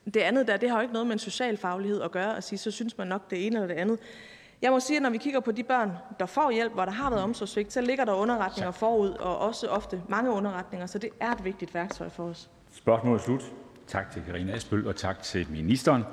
[0.05, 2.45] det andet der, det har jo ikke noget med en social faglighed at gøre, at
[2.45, 3.99] sige, så synes man nok det ene eller det andet.
[4.63, 6.93] Jeg må sige, at når vi kigger på de børn, der får hjælp, hvor der
[6.93, 11.11] har været omsorgsvigt, så ligger der underretninger forud, og også ofte mange underretninger, så det
[11.21, 12.51] er et vigtigt værktøj for os.
[12.73, 13.43] Spørgsmålet er slut.
[13.87, 16.05] Tak til Karina Asbøl, og tak til ministeren.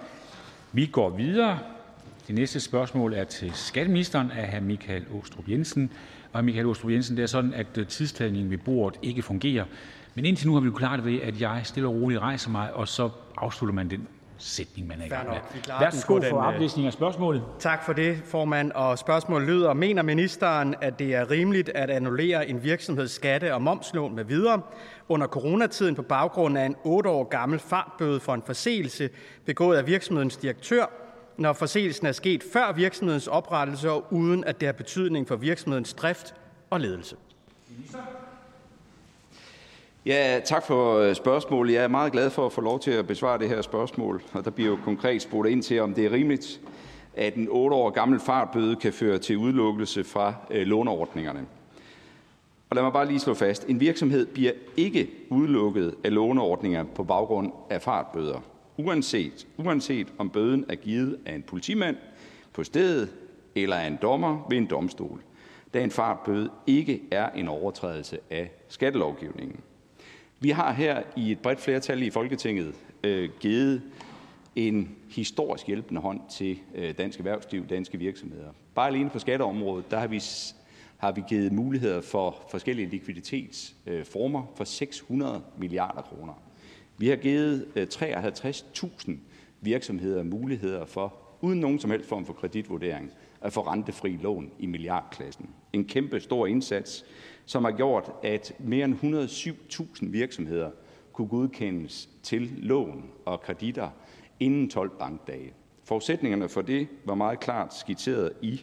[0.72, 1.60] Vi går videre.
[2.28, 4.60] Det næste spørgsmål er til skatteministeren af hr.
[4.60, 5.92] Michael Åstrup Jensen.
[6.34, 9.66] Og Michael Åstrup Jensen, det er sådan, at øh, tidsplanningen ved bordet ikke fungerer.
[10.16, 12.50] Men indtil nu har vi jo klaret det ved, at jeg stille og roligt rejser
[12.50, 14.08] mig, og så afslutter man den
[14.40, 15.38] sætning, man er i gang med.
[15.80, 17.44] Værsgo for oplæsning af spørgsmålet.
[17.60, 18.72] Tak for det, formand.
[18.72, 23.62] Og spørgsmålet lyder, mener ministeren, at det er rimeligt at annullere en virksomheds skatte- og
[23.62, 24.62] momslån med videre
[25.10, 29.10] under coronatiden på baggrund af en 8 år gammel fartbøde for en forseelse
[29.46, 30.86] begået af virksomhedens direktør,
[31.38, 35.94] når forseelsen er sket før virksomhedens oprettelse og uden at det har betydning for virksomhedens
[35.94, 36.34] drift
[36.70, 37.16] og ledelse?
[37.70, 38.00] Minister?
[40.10, 41.74] Ja, tak for øh, spørgsmålet.
[41.74, 44.24] Jeg er meget glad for at få lov til at besvare det her spørgsmål.
[44.34, 46.62] Og der bliver jo konkret spurgt ind til, om det er rimeligt,
[47.14, 51.46] at en 8 år gammel fartbøde kan føre til udelukkelse fra øh, låneordningerne.
[52.70, 53.66] Og lad mig bare lige slå fast.
[53.68, 58.40] En virksomhed bliver ikke udelukket af låneordninger på baggrund af fartbøder.
[58.78, 61.98] Uanset, uanset om bøden er givet af en politimand
[62.54, 63.10] på stedet
[63.56, 65.22] eller af en dommer ved en domstol,
[65.74, 69.60] da en fartbøde ikke er en overtrædelse af skattelovgivningen.
[70.42, 73.82] Vi har her i et bredt flertal i Folketinget øh, givet
[74.56, 78.50] en historisk hjælpende hånd til øh, dansk erhvervsliv, danske virksomheder.
[78.76, 80.22] Bare alene på skatteområdet, der har vi,
[80.98, 86.34] har vi givet muligheder for forskellige likviditetsformer for 600 milliarder kroner.
[86.98, 89.12] Vi har givet øh, 53.000
[89.62, 94.66] virksomheder muligheder for, uden nogen som helst form for kreditvurdering, at få rentefri lån i
[94.66, 95.50] milliardklassen.
[95.74, 97.06] En kæmpe stor indsats,
[97.50, 100.70] som har gjort, at mere end 107.000 virksomheder
[101.14, 103.90] kunne godkendes til lån og kreditter
[104.40, 105.54] inden 12 bankdage.
[105.84, 108.62] Forudsætningerne for det var meget klart skitseret i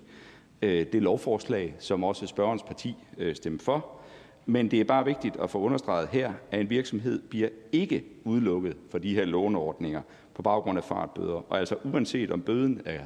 [0.62, 3.87] øh, det lovforslag, som også spørgerens parti øh, stemte for.
[4.46, 8.77] Men det er bare vigtigt at få understreget her, at en virksomhed bliver ikke udelukket
[8.90, 10.03] for de her låneordninger
[10.35, 11.53] på baggrund af fartbøder.
[11.53, 13.01] Og altså uanset om bøden er,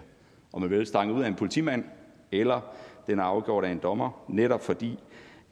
[0.53, 1.85] om man vil, stange ud af en politimand,
[2.33, 2.61] eller
[3.07, 4.99] den er afgjort af en dommer, netop fordi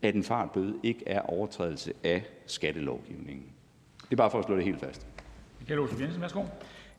[0.02, 3.46] at en fartbøde ikke er overtrædelse af skattelovgivningen.
[4.02, 5.06] Det er bare for at slå det helt fast.
[5.61, 6.42] Michael Olsen Jensen, værsgo.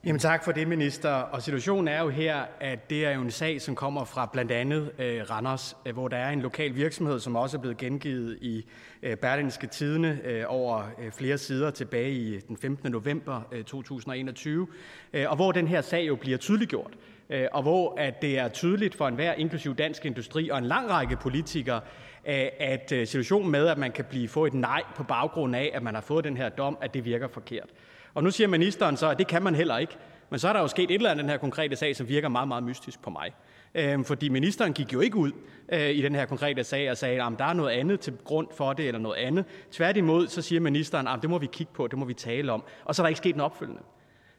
[0.05, 1.09] Jamen tak for det, minister.
[1.09, 4.51] Og situationen er jo her, at det er jo en sag, som kommer fra blandt
[4.51, 8.38] andet øh, Randers, øh, hvor der er en lokal virksomhed, som også er blevet gengivet
[8.41, 8.65] i
[9.03, 12.91] øh, Berlingske Tidene øh, over øh, flere sider tilbage i den 15.
[12.91, 14.67] november øh, 2021,
[15.13, 16.91] øh, og hvor den her sag jo bliver tydeliggjort.
[17.29, 20.89] Øh, og hvor at det er tydeligt for enhver, inklusiv dansk industri og en lang
[20.89, 25.03] række politikere, øh, at øh, situationen med, at man kan blive få et nej på
[25.03, 27.69] baggrund af, at man har fået den her dom, at det virker forkert.
[28.13, 29.97] Og nu siger ministeren så, at det kan man heller ikke.
[30.29, 32.08] Men så er der jo sket et eller andet i den her konkrete sag, som
[32.08, 33.32] virker meget, meget mystisk på mig.
[33.75, 35.32] Øhm, fordi ministeren gik jo ikke ud
[35.69, 38.47] øh, i den her konkrete sag og sagde, at der er noget andet til grund
[38.58, 39.45] for det, eller noget andet.
[39.71, 42.63] Tværtimod, så siger ministeren, at det må vi kigge på, det må vi tale om.
[42.86, 43.82] Og så er der ikke sket en opfølgende.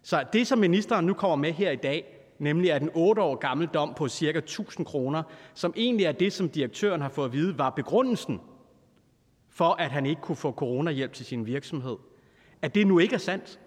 [0.02, 3.34] Så det, som ministeren nu kommer med her i dag, nemlig at en 8 år
[3.34, 5.22] gammel dom på cirka 1000 kroner,
[5.54, 8.40] som egentlig er det, som direktøren har fået at vide, var begrundelsen
[9.48, 11.96] for, at han ikke kunne få coronahjælp til sin virksomhed,
[12.62, 13.60] at det nu ikke er sandt,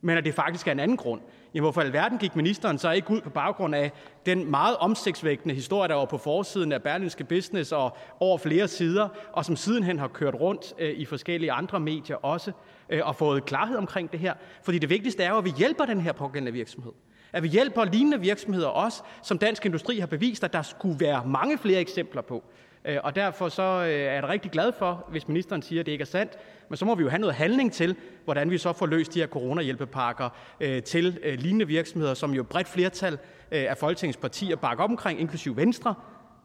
[0.00, 1.20] men at det faktisk er en anden grund.
[1.54, 3.92] Jamen, hvorfor alverden gik ministeren så ikke ud på baggrund af
[4.26, 9.08] den meget omsigtsvægtende historie, der var på forsiden af Berlinske Business og over flere sider,
[9.32, 12.52] og som sidenhen har kørt rundt øh, i forskellige andre medier også,
[12.88, 14.34] øh, og fået klarhed omkring det her.
[14.62, 16.92] Fordi det vigtigste er jo, at vi hjælper den her pågældende virksomhed.
[17.32, 21.22] At vi hjælper lignende virksomheder også, som Dansk Industri har bevist, at der skulle være
[21.26, 22.44] mange flere eksempler på.
[22.84, 25.92] Øh, og derfor så øh, er jeg rigtig glad for, hvis ministeren siger, at det
[25.92, 26.32] ikke er sandt.
[26.68, 29.20] Men så må vi jo have noget handling til, hvordan vi så får løst de
[29.20, 30.28] her coronahjælpepakker
[30.60, 33.18] øh, til lignende virksomheder, som jo bredt flertal
[33.50, 35.94] af Folketingets partier bakker op omkring, inklusiv Venstre.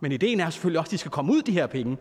[0.03, 1.97] Men ideen er selvfølgelig også, at de skal komme ud, de her penge,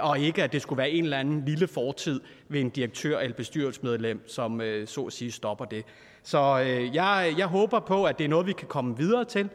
[0.00, 3.36] og ikke at det skulle være en eller anden lille fortid ved en direktør eller
[3.36, 5.84] bestyrelsesmedlem, som så at sige stopper det.
[6.22, 6.56] Så
[6.94, 9.48] jeg, jeg håber på, at det er noget, vi kan komme videre til,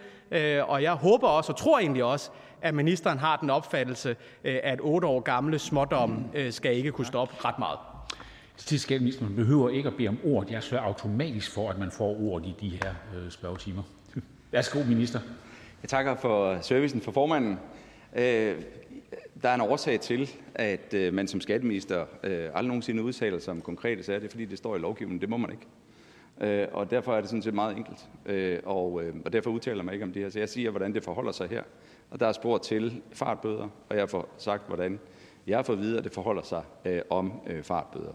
[0.62, 2.30] og jeg håber også, og tror egentlig også,
[2.62, 7.08] at ministeren har den opfattelse, øh, at otte år gamle smådomme øh, skal ikke kunne
[7.08, 7.80] stoppe ret meget.
[8.58, 10.52] Til skatteministeren behøver ikke at bede om ordet.
[10.52, 13.84] Jeg sørger automatisk for, at man får ordet i de her øh, spørgetimer.
[14.52, 15.20] Værsgo, minister.
[15.82, 17.60] Jeg takker for servicen for formanden.
[18.16, 18.62] Øh,
[19.42, 23.52] der er en årsag til, at øh, man som skatteminister øh, aldrig nogensinde udtaler sig
[23.52, 24.20] om konkrete sager.
[24.20, 25.22] Det er fordi, det står i lovgivningen.
[25.22, 25.68] Det må man ikke.
[26.74, 28.10] Og derfor er det sådan set meget enkelt.
[28.66, 28.94] Og,
[29.26, 30.30] og derfor udtaler man ikke om det her.
[30.30, 31.62] Så jeg siger, hvordan det forholder sig her
[32.10, 35.00] og der er spor til fartbøder, og jeg får sagt, hvordan
[35.48, 38.14] jeg har fået at vide, at det forholder sig øh, om øh, fartbøder.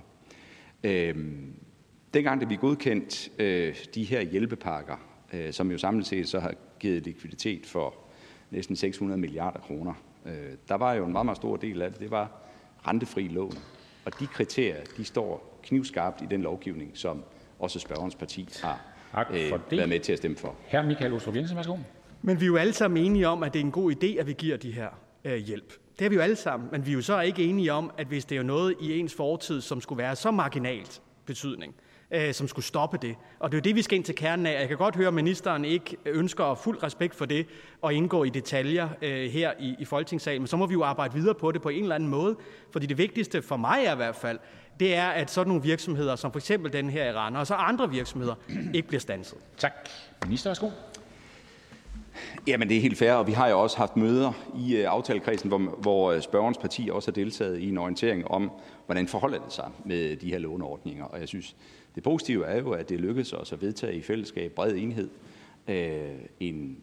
[0.85, 1.16] Øh,
[2.14, 4.96] dengang det blev godkendt øh, de her hjælpepakker,
[5.33, 7.94] øh, som jo samlet set så har givet likviditet for
[8.55, 9.95] næsten 600 milliarder kroner,
[10.27, 10.33] øh,
[10.69, 12.31] der var jo en meget, meget stor del af det, det var
[12.87, 13.53] rentefri lån.
[14.05, 17.23] Og de kriterier, de står knivskarpt i den lovgivning, som
[17.59, 18.81] også spørgerens parti har
[19.31, 20.55] øh, været med til at stemme for.
[20.71, 20.83] Hr.
[20.83, 21.77] Michael Ostrup Jensen, værsgo.
[22.23, 24.27] Men vi er jo alle sammen enige om, at det er en god idé, at
[24.27, 24.88] vi giver de her
[25.25, 25.73] øh, hjælp.
[25.99, 28.07] Det er vi jo alle sammen, men vi er jo så ikke enige om, at
[28.07, 31.93] hvis det er noget i ens fortid, som skulle være så marginalt betydning, øh,
[32.33, 33.16] som skulle stoppe det.
[33.38, 34.61] Og det er jo det, vi skal ind til kernen af.
[34.61, 37.46] Jeg kan godt høre, at ministeren ikke ønsker fuld respekt for det
[37.83, 41.14] og indgå i detaljer øh, her i, i Folketingssalen, men så må vi jo arbejde
[41.14, 42.37] videre på det på en eller anden måde.
[42.70, 44.38] Fordi det vigtigste for mig er i hvert fald,
[44.81, 47.55] det er, at sådan nogle virksomheder, som for eksempel den her i Randers og så
[47.55, 48.35] andre virksomheder,
[48.74, 49.38] ikke bliver stanset.
[49.59, 49.72] Tak.
[50.24, 50.68] Minister, værsgo.
[52.46, 55.48] Jamen, det er helt fair, og vi har jo også haft møder i øh, aftalekredsen,
[55.48, 58.50] hvor, hvor øh, spørgerens parti også har deltaget i en orientering om,
[58.87, 61.05] hvordan forholder det sig med de her låneordninger.
[61.05, 61.57] Og jeg synes,
[61.94, 65.09] det positive er jo, at det lykkedes os at vedtage i fællesskab bred enhed
[65.68, 66.78] øh, en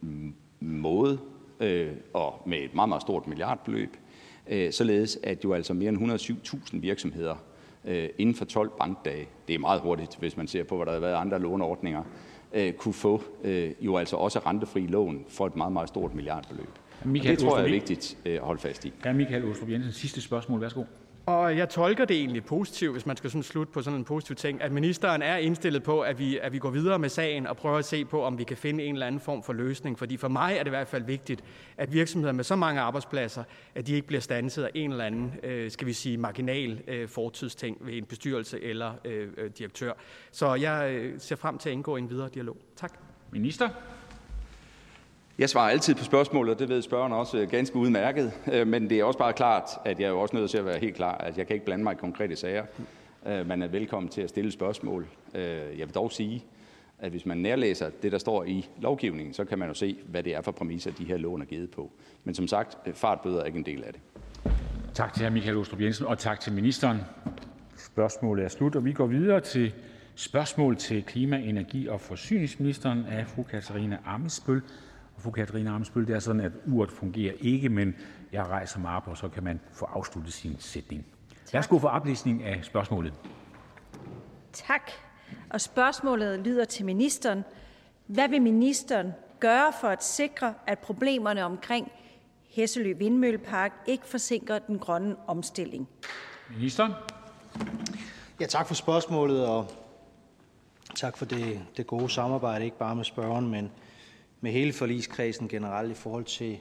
[0.60, 1.20] måde,
[1.60, 3.98] øh, og med et meget, meget stort milliardbeløb,
[4.48, 7.36] øh, således at jo altså mere end 107.000 virksomheder
[7.86, 10.92] øh, inden for 12 bankdage, det er meget hurtigt, hvis man ser på, hvad der
[10.92, 12.04] har været andre låneordninger,
[12.54, 16.70] øh, kunne få øh, jo altså også rentefri lån for et meget, meget stort milliardbeløb.
[17.06, 18.94] Michael det tror jeg er vigtigt øh, at holde fast i.
[19.06, 20.62] Ja, Michael Ostrup Jensen, sidste spørgsmål.
[20.62, 20.84] Værsgo.
[21.32, 24.36] Og jeg tolker det egentlig positivt, hvis man skal sådan slutte på sådan en positiv
[24.36, 27.58] ting, at ministeren er indstillet på, at vi, at vi går videre med sagen og
[27.58, 30.00] prøver at se på, om vi kan finde en eller anden form for løsning.
[30.00, 31.44] Fordi for mig er det i hvert fald vigtigt,
[31.78, 33.44] at virksomheder med så mange arbejdspladser,
[33.76, 37.08] at de ikke bliver stanset af en eller anden, øh, skal vi sige, marginal øh,
[37.08, 39.94] fortidsting ved en bestyrelse eller øh, øh direktør.
[40.32, 42.58] Så jeg øh, ser frem til at indgå i en videre dialog.
[42.76, 42.94] Tak.
[43.32, 43.70] Minister?
[45.40, 48.32] Jeg svarer altid på spørgsmål, og det ved spørgeren også øh, ganske udmærket.
[48.54, 50.80] Øh, men det er også bare klart, at jeg er også nødt til at være
[50.80, 52.66] helt klar, at jeg kan ikke blande mig i konkrete sager.
[53.28, 55.08] Øh, man er velkommen til at stille spørgsmål.
[55.78, 56.46] Jeg vil dog sige,
[57.00, 60.24] at hvis man nærlæser det, der står i lovgivningen, så kan man jo se, hvad
[60.24, 61.92] det er for præmisser, de her lån er givet på.
[62.24, 64.02] Men som sagt, fartbøder er ikke en del af det.
[64.94, 65.30] Tak til hr.
[65.30, 66.98] Michael Ostrup Jensen, og tak til ministeren.
[67.78, 69.74] Spørgsmålet er slut, og vi går videre til
[70.16, 74.62] spørgsmål til klima-, energi- og forsyningsministeren af fru Katarina Amesbøl
[75.22, 77.96] fru Katarina Amesbøl, det er sådan, at uret fungerer ikke, men
[78.32, 81.06] jeg rejser mig op, og så kan man få afsluttet sin sætning.
[81.54, 83.14] Værsgo for oplæsning af spørgsmålet.
[84.54, 84.92] Tak.
[85.50, 87.44] Og spørgsmålet lyder til ministeren.
[88.08, 91.92] Hvad vil ministeren gøre for at sikre, at problemerne omkring
[92.50, 95.90] Hesselø Vindmøllepark ikke forsinker den grønne omstilling?
[96.50, 96.92] Ministeren.
[98.40, 99.72] Ja, tak for spørgsmålet, og
[100.96, 103.72] tak for det, det gode samarbejde, ikke bare med spørgeren, men
[104.42, 106.60] med hele forligskredsen generelt i forhold til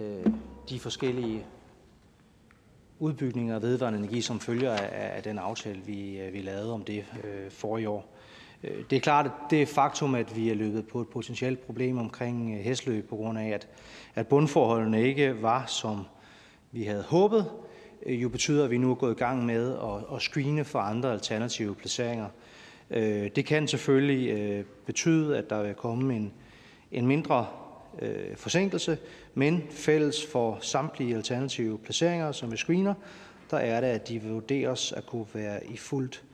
[0.00, 0.26] øh,
[0.68, 1.46] de forskellige
[2.98, 6.84] udbygninger af vedvarende energi, som følger af, af den aftale, vi, øh, vi lavede om
[6.84, 8.16] det øh, for i år.
[8.64, 11.98] Øh, det er klart, at det faktum, at vi er løbet på et potentielt problem
[11.98, 13.68] omkring øh, Hesløb på grund af, at,
[14.14, 16.04] at bundforholdene ikke var, som
[16.72, 17.50] vi havde håbet,
[18.06, 20.78] øh, jo betyder, at vi nu er gået i gang med at, at screene for
[20.78, 22.26] andre alternative placeringer.
[23.36, 26.32] Det kan selvfølgelig betyde, at der vil komme en,
[26.92, 27.46] en mindre
[27.98, 28.98] øh, forsinkelse,
[29.34, 32.94] men fælles for samtlige alternative placeringer, som vi screener,
[33.50, 36.24] der er det, at de vurderes at kunne være i fuldt,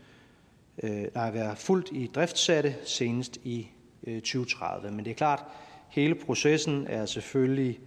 [0.83, 3.69] øh, nej, være fuldt i driftsatte senest i
[4.07, 4.91] øh, 2030.
[4.91, 5.45] Men det er klart,
[5.89, 7.81] hele processen er selvfølgelig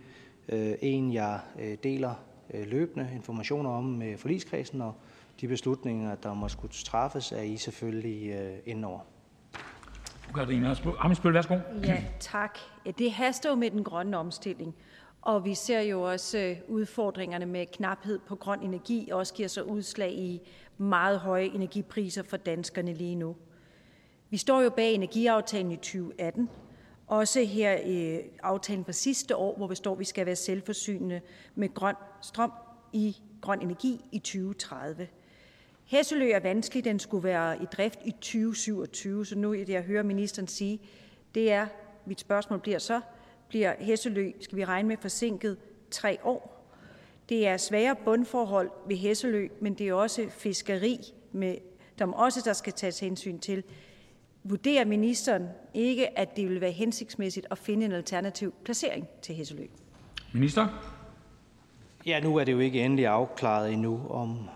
[0.50, 2.14] øh, en, jeg øh, deler
[2.54, 4.94] øh, løbende informationer om med forligskredsen, og
[5.42, 9.00] de beslutninger, der må skulle træffes, er I selvfølgelig øh, indover.
[10.36, 11.58] Katarina Ammitzbøll, værsgo.
[11.84, 12.58] Ja, tak.
[12.98, 14.76] Det haster jo med den grønne omstilling.
[15.22, 19.68] Og vi ser jo også øh, udfordringerne med knaphed på grøn energi, også giver sig
[19.68, 20.42] udslag i
[20.78, 23.36] meget høje energipriser for danskerne lige nu.
[24.30, 26.50] Vi står jo bag energiaftalen i 2018,
[27.08, 31.22] også her i aftalen fra sidste år, hvor vi står, at vi skal være selvforsynende
[31.56, 32.52] med grøn strøm
[32.94, 35.08] i grøn energi i 2030.
[35.92, 36.84] Hesselø er vanskelig.
[36.84, 40.80] Den skulle være i drift i 2027, så nu det, jeg hører ministeren sige,
[41.36, 41.68] det er,
[42.06, 43.02] mit spørgsmål bliver så,
[43.48, 45.58] bliver Hesselø, skal vi regne med, forsinket
[45.92, 46.68] tre år?
[47.30, 50.98] Det er svære bundforhold ved Hesselø, men det er også fiskeri,
[51.32, 51.56] med,
[52.00, 53.64] der også der skal tages hensyn til.
[54.44, 59.66] Vurderer ministeren ikke, at det vil være hensigtsmæssigt at finde en alternativ placering til Hesselø?
[60.34, 60.68] Minister?
[62.06, 64.50] Ja, nu er det jo ikke endelig afklaret endnu, om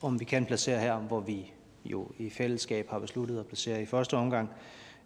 [0.00, 1.52] om vi kan placere her, hvor vi
[1.84, 4.50] jo i fællesskab har besluttet at placere i første omgang.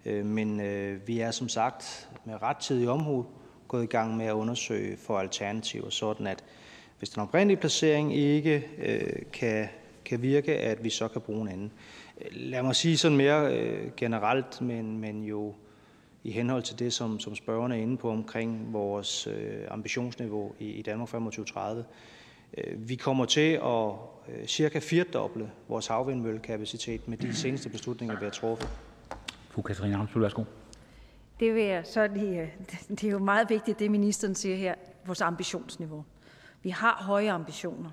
[0.07, 3.26] Øh, men øh, vi er som sagt med rettidig omhu
[3.68, 6.44] gået i gang med at undersøge for alternativer, sådan at
[6.98, 9.68] hvis den oprindelige placering ikke øh, kan,
[10.05, 11.72] kan virke, at vi så kan bruge en anden.
[12.31, 15.55] Lad mig sige sådan mere øh, generelt, men, men jo
[16.24, 20.64] i henhold til det, som, som spørgerne er inde på omkring vores øh, ambitionsniveau i,
[20.64, 21.85] i Danmark frem mod 2030.
[22.58, 23.92] Øh, vi kommer til at
[24.28, 28.68] øh, cirka firedoble vores havvindmøllekapacitet med de seneste beslutninger, vi har truffet.
[29.50, 30.44] Fru Katarina Amsbøl, værsgo.
[31.40, 32.48] Det, vil jeg så lige, øh,
[33.00, 34.74] det er jo meget vigtigt, det ministeren siger her,
[35.06, 36.04] vores ambitionsniveau.
[36.62, 37.90] Vi har høje ambitioner,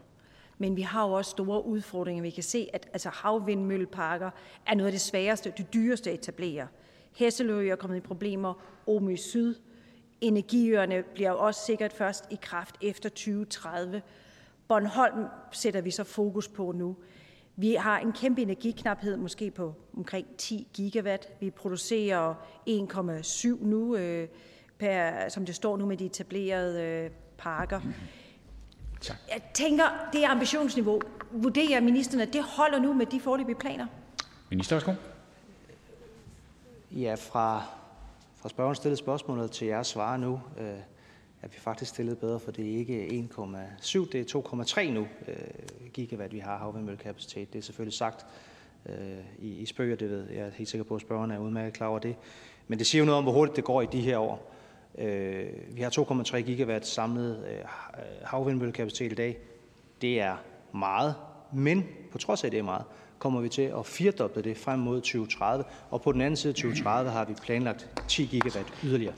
[0.58, 2.24] men vi har jo også store udfordringer.
[2.24, 4.30] Vi kan se, at altså, havvindmølleparker
[4.68, 6.68] er noget af det sværeste, det dyreste at etablere.
[7.16, 8.54] Hesselø er kommet i problemer,
[8.88, 9.56] Omø Syd,
[10.22, 14.02] Energiøerne bliver også sikkert først i kraft efter 2030.
[14.68, 16.96] Bornholm sætter vi så fokus på nu.
[17.56, 21.28] Vi har en kæmpe energiknaphed, måske på omkring 10 gigawatt.
[21.40, 22.34] Vi producerer
[22.70, 24.28] 1,7 nu, øh,
[24.78, 27.82] per, som det står nu med de etablerede øh, parker.
[29.02, 29.18] Tak.
[29.34, 31.02] Jeg tænker, det er ambitionsniveau.
[31.32, 33.88] Vurderer ministeren, at det holder nu med de forløbige planer?
[34.50, 34.94] Minister, værsgo.
[36.92, 37.64] Ja, fra,
[38.36, 40.42] fra spørgeren stillede spørgsmålet til jeres svar nu.
[40.60, 40.70] Øh,
[41.48, 44.42] at vi faktisk stillet bedre, for det er ikke 1,7, det er
[44.84, 45.36] 2,3 nu øh,
[45.94, 47.54] gigawatt, vi har havvindmøllekapacitet.
[47.54, 48.26] Det er selvfølgelig sagt
[48.86, 48.96] øh,
[49.40, 51.88] i, i spøger, det ved jeg er helt sikker på, at spørgerne er udmærket klar
[51.88, 52.16] over det.
[52.68, 54.54] Men det siger jo noget om, hvor hurtigt det går i de her år.
[54.98, 57.66] Øh, vi har 2,3 gigawatt samlet øh,
[58.24, 59.38] havvindmøllekapacitet i dag.
[60.02, 60.36] Det er
[60.74, 61.16] meget,
[61.54, 62.84] men på trods af det er meget,
[63.20, 65.64] kommer vi til at firdoble det frem mod 2030.
[65.90, 69.14] Og på den anden side 2030 har vi planlagt 10 gigawatt yderligere.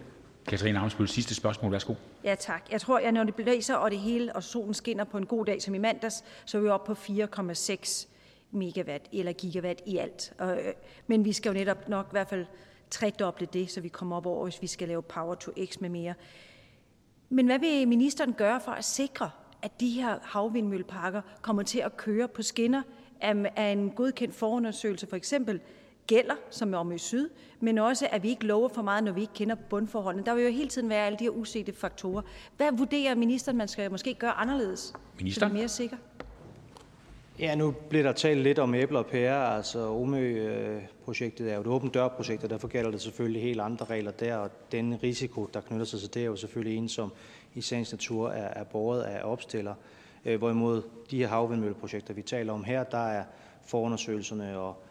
[0.50, 1.72] Katarina Amsbøl, sidste spørgsmål.
[1.72, 1.94] Værsgo.
[2.24, 2.72] Ja, tak.
[2.72, 5.46] Jeg tror, at når det blæser, og det hele, og solen skinner på en god
[5.46, 8.08] dag som i mandags, så er vi oppe på 4,6
[8.52, 10.34] megawatt eller gigawatt i alt.
[10.38, 10.74] Og, øh,
[11.08, 12.46] men vi skal jo netop nok i hvert fald
[12.90, 15.90] tredoble det, så vi kommer op over, hvis vi skal lave Power to X med
[15.90, 16.14] mere.
[17.30, 19.30] Men hvad vil ministeren gøre for at sikre,
[19.62, 22.82] at de her havvindmølleparker kommer til at køre på skinner
[23.56, 25.62] af en godkendt forundersøgelse, for eksempel
[26.10, 29.12] gælder, som er om i syd, men også, at vi ikke lover for meget, når
[29.12, 30.26] vi ikke kender bundforholdene.
[30.26, 32.22] Der vil jo hele tiden være alle de her usete faktorer.
[32.58, 34.94] Hvad vurderer ministeren, man skal måske gøre anderledes?
[35.20, 35.40] Minister?
[35.40, 35.98] Så det er mere sikker?
[37.40, 39.40] Ja, nu bliver der talt lidt om æbler og pærer.
[39.40, 44.12] Altså, OMØ-projektet er jo et åbent dørprojekt, og derfor gælder det selvfølgelig helt andre regler
[44.12, 47.12] der, og den risiko, der knytter sig til det, er jo selvfølgelig en, som
[47.56, 49.74] i sagens natur er, er båret af opstiller.
[50.26, 50.82] Øh, hvorimod
[51.12, 53.24] de her havvindmølleprojekter, vi taler om her, der er
[53.66, 54.84] forundersøgelserne og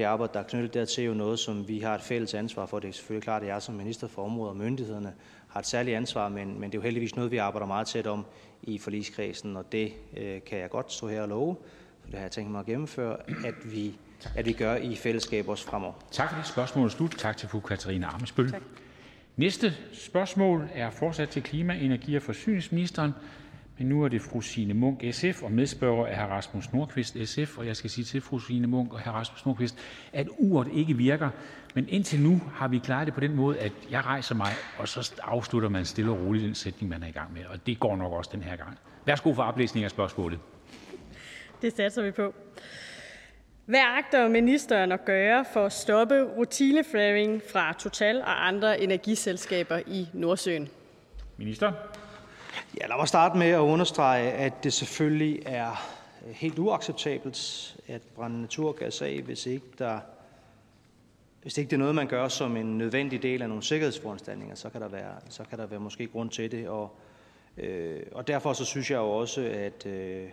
[0.00, 2.78] det arbejde, der er knyttet dertil, jo noget, som vi har et fælles ansvar for.
[2.78, 5.12] Det er selvfølgelig klart, at jeg som minister for området og myndighederne
[5.48, 8.06] har et særligt ansvar, men, men det er jo heldigvis noget, vi arbejder meget tæt
[8.06, 8.26] om
[8.62, 11.56] i forligskredsen, og det øh, kan jeg godt stå her og love,
[12.00, 13.98] for det har jeg tænkt mig at gennemføre, at vi,
[14.36, 15.94] at vi gør i fællesskab også fremover.
[16.10, 16.46] Tak for det.
[16.46, 17.14] Spørgsmålet er slut.
[17.18, 18.54] Tak til fru Katarina Amesbøl.
[19.36, 23.12] Næste spørgsmål er fortsat til klima-, energi- og forsyningsministeren,
[23.80, 26.30] men nu er det fru Signe Munk, SF, og medspørger er hr.
[26.30, 27.58] Rasmus Nordqvist, SF.
[27.58, 29.10] Og jeg skal sige til fru Signe Munk og hr.
[29.10, 29.78] Rasmus Nordqvist,
[30.12, 31.30] at uret ikke virker,
[31.74, 34.88] men indtil nu har vi klaret det på den måde, at jeg rejser mig, og
[34.88, 37.44] så afslutter man stille og roligt den sætning, man er i gang med.
[37.52, 38.78] Og det går nok også den her gang.
[39.04, 40.38] Værsgo for oplæsning af spørgsmålet.
[41.62, 42.34] Det satser vi på.
[43.66, 50.08] Hvad agter ministeren at gøre for at stoppe rutineflaring fra Total og andre energiselskaber i
[50.12, 50.68] Nordsøen?
[51.36, 51.72] Minister?
[52.80, 55.70] Ja, lad mig starte med at understrege, at det selvfølgelig er
[56.26, 60.00] øh, helt uacceptabelt at brænde naturgas af, hvis ikke der
[61.42, 64.70] hvis ikke det er noget, man gør som en nødvendig del af nogle sikkerhedsforanstaltninger, så
[64.70, 66.68] kan der være, så kan der være måske grund til det.
[66.68, 66.96] Og,
[67.56, 70.28] øh, og derfor så synes jeg jo også, at øh,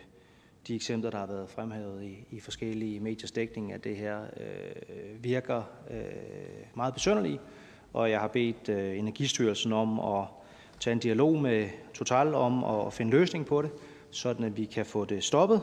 [0.67, 5.23] de eksempler, der har været fremhævet i, i forskellige mediers dækning af det her, øh,
[5.23, 6.03] virker øh,
[6.75, 7.39] meget besønderlige.
[7.93, 10.25] Og jeg har bedt øh, Energistyrelsen om at
[10.79, 13.71] tage en dialog med Total om at finde løsning på det,
[14.11, 15.61] sådan at vi kan få det stoppet.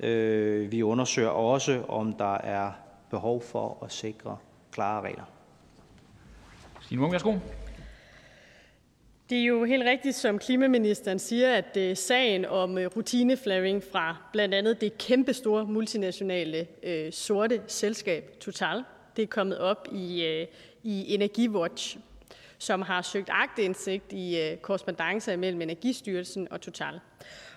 [0.00, 2.72] Øh, vi undersøger også, om der er
[3.10, 4.36] behov for at sikre
[4.72, 5.24] klare regler.
[6.80, 7.34] Stine Munk, værsgo.
[9.30, 14.16] Det er jo helt rigtigt, som klimaministeren siger, at øh, sagen om øh, rutineflaring fra
[14.32, 18.84] blandt andet det kæmpe store multinationale øh, sorte selskab Total,
[19.16, 20.46] det er kommet op i, øh,
[20.82, 21.98] i Energiwatch,
[22.58, 27.00] som har søgt agtindsigt i øh, korrespondencer mellem Energistyrelsen og Total.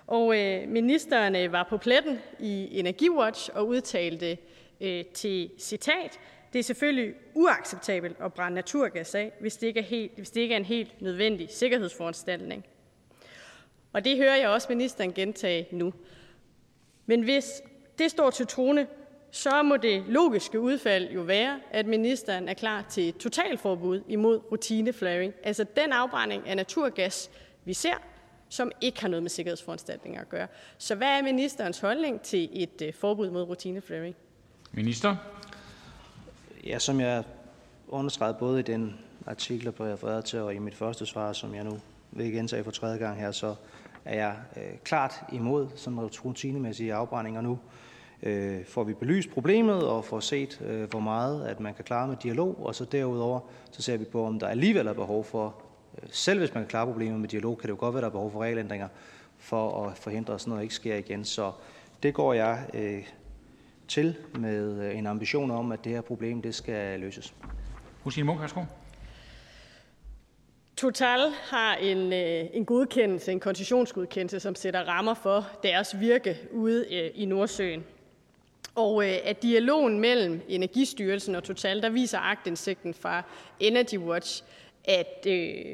[0.08, 4.38] Og øh, ministeren øh, var på pletten i Energiwatch og udtalte
[4.82, 6.20] øh, til citat,
[6.54, 10.42] det er selvfølgelig uacceptabelt at brænde naturgas af, hvis det ikke er, helt, hvis det
[10.42, 12.66] ikke er en helt nødvendig sikkerhedsforanstaltning.
[13.94, 15.94] Og det hører jeg også ministeren gentage nu.
[17.06, 17.62] Men hvis
[18.00, 18.88] det står til trone,
[19.32, 24.42] så må det logiske udfald jo være, at ministeren er klar til et totalforbud imod
[24.52, 27.30] rutineflaring, altså den afbrænding af naturgas,
[27.66, 27.94] vi ser,
[28.50, 30.48] som ikke har noget med sikkerhedsforanstaltninger at gøre.
[30.78, 34.16] Så hvad er ministerens holdning til et øh, forbud mod rutineflaring?
[34.72, 35.16] Minister?
[36.66, 37.24] Ja, som jeg
[37.88, 41.56] understregede både i den artikel, der blev refereret til, og i mit første svar, som
[41.56, 41.80] jeg nu
[42.12, 43.56] vil gentage for tredje gang her, så
[44.06, 47.60] er jeg øh, klart imod sådan rutinemæssige afbrændinger nu.
[48.24, 52.08] Øh, får vi belyst problemet og får set, øh, hvor meget at man kan klare
[52.08, 53.40] med dialog, og så derudover
[53.72, 55.56] så ser vi på, om der alligevel er behov for,
[56.04, 58.04] øh, selv hvis man kan klare problemet med dialog, kan det jo godt være, at
[58.04, 58.88] der er behov for regelændringer
[59.38, 61.26] for at forhindre, at sådan noget ikke sker igen.
[61.26, 61.52] Så
[62.04, 63.04] det går jeg øh,
[63.88, 67.34] til med øh, en ambition om, at det her problem det skal løses.
[68.04, 68.62] Husine Munk, værsgo.
[70.76, 76.96] Total har en, øh, en godkendelse, en koncessionsgodkendelse, som sætter rammer for deres virke ude
[76.96, 77.84] øh, i Nordsøen.
[78.76, 83.24] Og øh, at dialogen mellem Energistyrelsen og Total, der viser agtindsigten fra
[83.60, 84.44] Energy Watch,
[84.86, 85.66] at øh,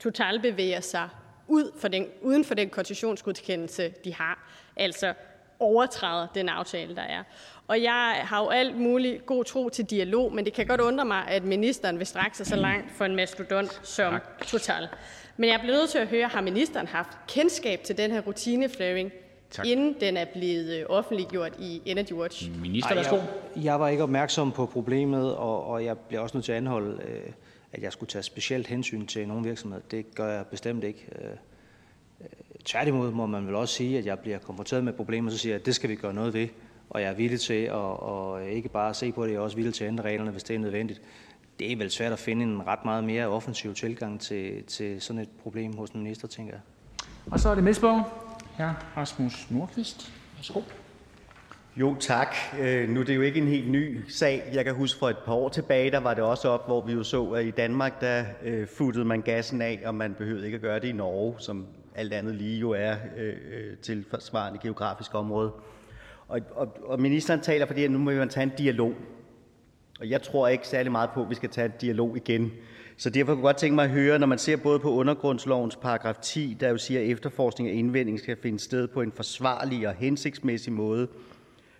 [0.00, 1.08] Total bevæger sig
[1.48, 4.50] ud for den, uden for den koncessionsgodkendelse, de har.
[4.76, 5.14] Altså
[5.58, 7.22] overtræder den aftale, der er.
[7.68, 11.04] Og jeg har jo alt muligt god tro til dialog, men det kan godt undre
[11.04, 14.46] mig, at ministeren vil strække sig så langt for en mastodont som tak.
[14.46, 14.88] Total.
[15.36, 19.12] Men jeg bliver nødt til at høre, har ministeren haft kendskab til den her rutineflaring,
[19.50, 19.66] Tak.
[19.66, 22.60] inden den er blevet øh, offentliggjort i Energy Watch?
[22.60, 23.16] Minister, værsgo.
[23.16, 23.24] Jeg,
[23.64, 27.02] jeg var ikke opmærksom på problemet, og, og jeg bliver også nødt til at anholde,
[27.02, 27.32] øh,
[27.72, 29.82] at jeg skulle tage specielt hensyn til nogle virksomheder.
[29.90, 31.06] Det gør jeg bestemt ikke.
[31.22, 31.30] Øh,
[32.64, 35.60] tværtimod må man vel også sige, at jeg bliver konfronteret med problemer, så siger jeg,
[35.60, 36.48] at det skal vi gøre noget ved
[36.90, 39.56] og jeg er villig til at, at ikke bare se på det, jeg er også
[39.56, 41.02] villig til at ændre reglerne, hvis det er nødvendigt.
[41.58, 45.22] Det er vel svært at finde en ret meget mere offensiv tilgang til, til sådan
[45.22, 46.60] et problem hos en minister, tænker jeg.
[47.30, 48.02] Og så er det medspørger,
[48.56, 48.96] hr.
[48.96, 50.12] Rasmus Nordqvist.
[50.36, 50.60] Værsgo.
[51.76, 52.34] Jo, tak.
[52.60, 54.42] Øh, nu er det jo ikke en helt ny sag.
[54.52, 56.92] Jeg kan huske for et par år tilbage, der var det også op, hvor vi
[56.92, 60.56] jo så, at i Danmark, der øh, futtede man gassen af, og man behøvede ikke
[60.56, 64.58] at gøre det i Norge, som alt andet lige jo er øh, øh til forsvarende
[64.62, 65.52] geografisk område.
[66.28, 68.94] Og, og, og ministeren taler fordi, at nu må vi tage en dialog.
[70.00, 72.52] Og jeg tror ikke særlig meget på, at vi skal tage en dialog igen.
[72.98, 75.76] Så derfor kunne jeg godt tænke mig at høre, når man ser både på undergrundslovens
[75.76, 79.88] paragraf 10, der jo siger, at efterforskning og indvending skal finde sted på en forsvarlig
[79.88, 81.08] og hensigtsmæssig måde,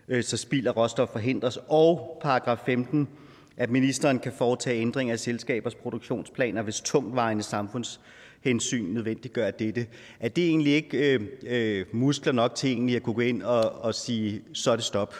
[0.08, 3.08] øh, så spild af råstof forhindres, og paragraf 15,
[3.56, 8.00] at ministeren kan foretage ændring af selskabers produktionsplaner, hvis tungtvejende samfunds
[8.40, 9.86] hensyn nødvendiggør dette.
[10.20, 13.72] Er det egentlig ikke øh, øh, muskler nok til egentlig at kunne gå ind og,
[13.72, 15.14] og sige, så er det stop?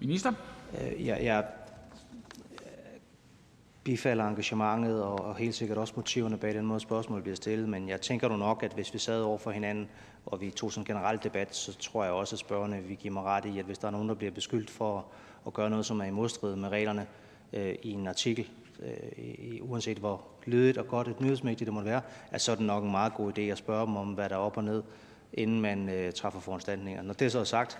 [0.00, 0.32] Minister?
[0.74, 1.44] Øh, jeg, jeg
[3.84, 7.68] bifalder engagementet og, og helt sikkert også motiverne bag den måde, spørgsmålet bliver stillet.
[7.68, 9.88] Men jeg tænker nu nok, at hvis vi sad over for hinanden,
[10.26, 13.12] og vi tog sådan en generel debat, så tror jeg også, at spørgerne vil give
[13.12, 15.06] mig ret i, at hvis der er nogen, der bliver beskyldt for
[15.46, 17.06] at gøre noget, som er i modstrid med reglerne
[17.52, 18.48] øh, i en artikel,
[18.82, 22.66] øh, uanset hvor lydigt og godt et nyhedsmedie det må være, at så er det
[22.66, 24.82] nok en meget god idé at spørge dem om, hvad der er op og ned,
[25.32, 27.02] inden man øh, træffer foranstaltninger.
[27.02, 27.78] Når det så er sagt,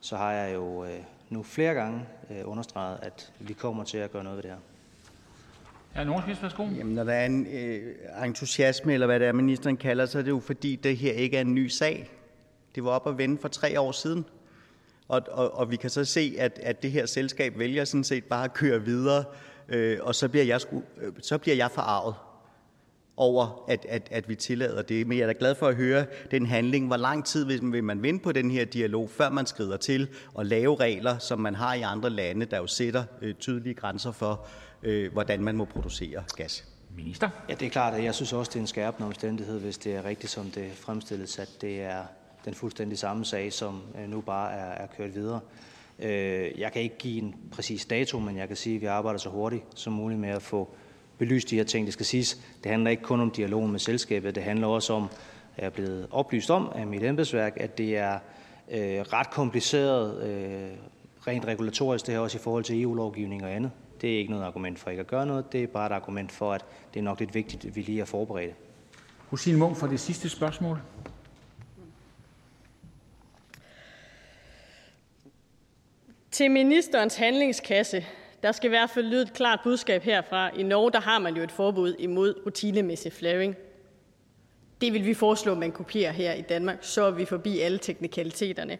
[0.00, 4.10] så har jeg jo øh, nu flere gange øh, understreget, at vi kommer til at
[4.12, 4.58] gøre noget ved det her.
[5.96, 6.66] Ja, Nordqvist, værsgo.
[6.78, 10.22] Jamen, når der er en øh, entusiasme, eller hvad det er, ministeren kalder, så er
[10.22, 12.10] det jo fordi, det her ikke er en ny sag.
[12.74, 14.24] Det var op at vende for tre år siden.
[15.08, 18.24] Og, og, og vi kan så se, at, at det her selskab vælger sådan set
[18.24, 19.24] bare at køre videre,
[19.68, 22.14] øh, og så bliver jeg, sku, øh, så bliver jeg forarvet
[23.16, 25.06] over, at, at, at vi tillader det.
[25.06, 26.86] Men jeg er da glad for at høre den handling.
[26.86, 30.46] Hvor lang tid vil man vinde på den her dialog, før man skrider til og
[30.46, 34.46] lave regler, som man har i andre lande, der jo sætter øh, tydelige grænser for,
[34.82, 36.64] øh, hvordan man må producere gas?
[36.96, 37.30] Minister?
[37.48, 39.94] Ja, det er klart, at jeg synes også, det er en skærpende omstændighed, hvis det
[39.94, 42.02] er rigtigt, som det fremstilles, at det er
[42.44, 45.40] den fuldstændig samme sag, som øh, nu bare er, er kørt videre.
[45.98, 49.18] Øh, jeg kan ikke give en præcis dato, men jeg kan sige, at vi arbejder
[49.18, 50.68] så hurtigt som muligt med at få
[51.18, 51.86] belyst de her ting.
[51.86, 55.08] Det skal siges, det handler ikke kun om dialogen med selskabet, det handler også om,
[55.56, 58.18] at jeg er blevet oplyst om af mit embedsværk, at det er
[58.70, 60.70] øh, ret kompliceret øh,
[61.26, 63.70] rent regulatorisk, det her også i forhold til EU-lovgivning og andet.
[64.00, 66.32] Det er ikke noget argument for ikke at gøre noget, det er bare et argument
[66.32, 68.54] for, at det er nok lidt vigtigt, at vi lige er forberedt.
[69.18, 70.78] Husine Munk for det sidste spørgsmål.
[76.30, 78.06] Til ministerens handlingskasse
[78.42, 80.50] der skal i hvert fald lyde et klart budskab herfra.
[80.56, 83.56] I Norge der har man jo et forbud imod rutinemæssig flaring.
[84.80, 87.78] Det vil vi foreslå, at man kopierer her i Danmark, så er vi forbi alle
[87.78, 88.78] teknikaliteterne.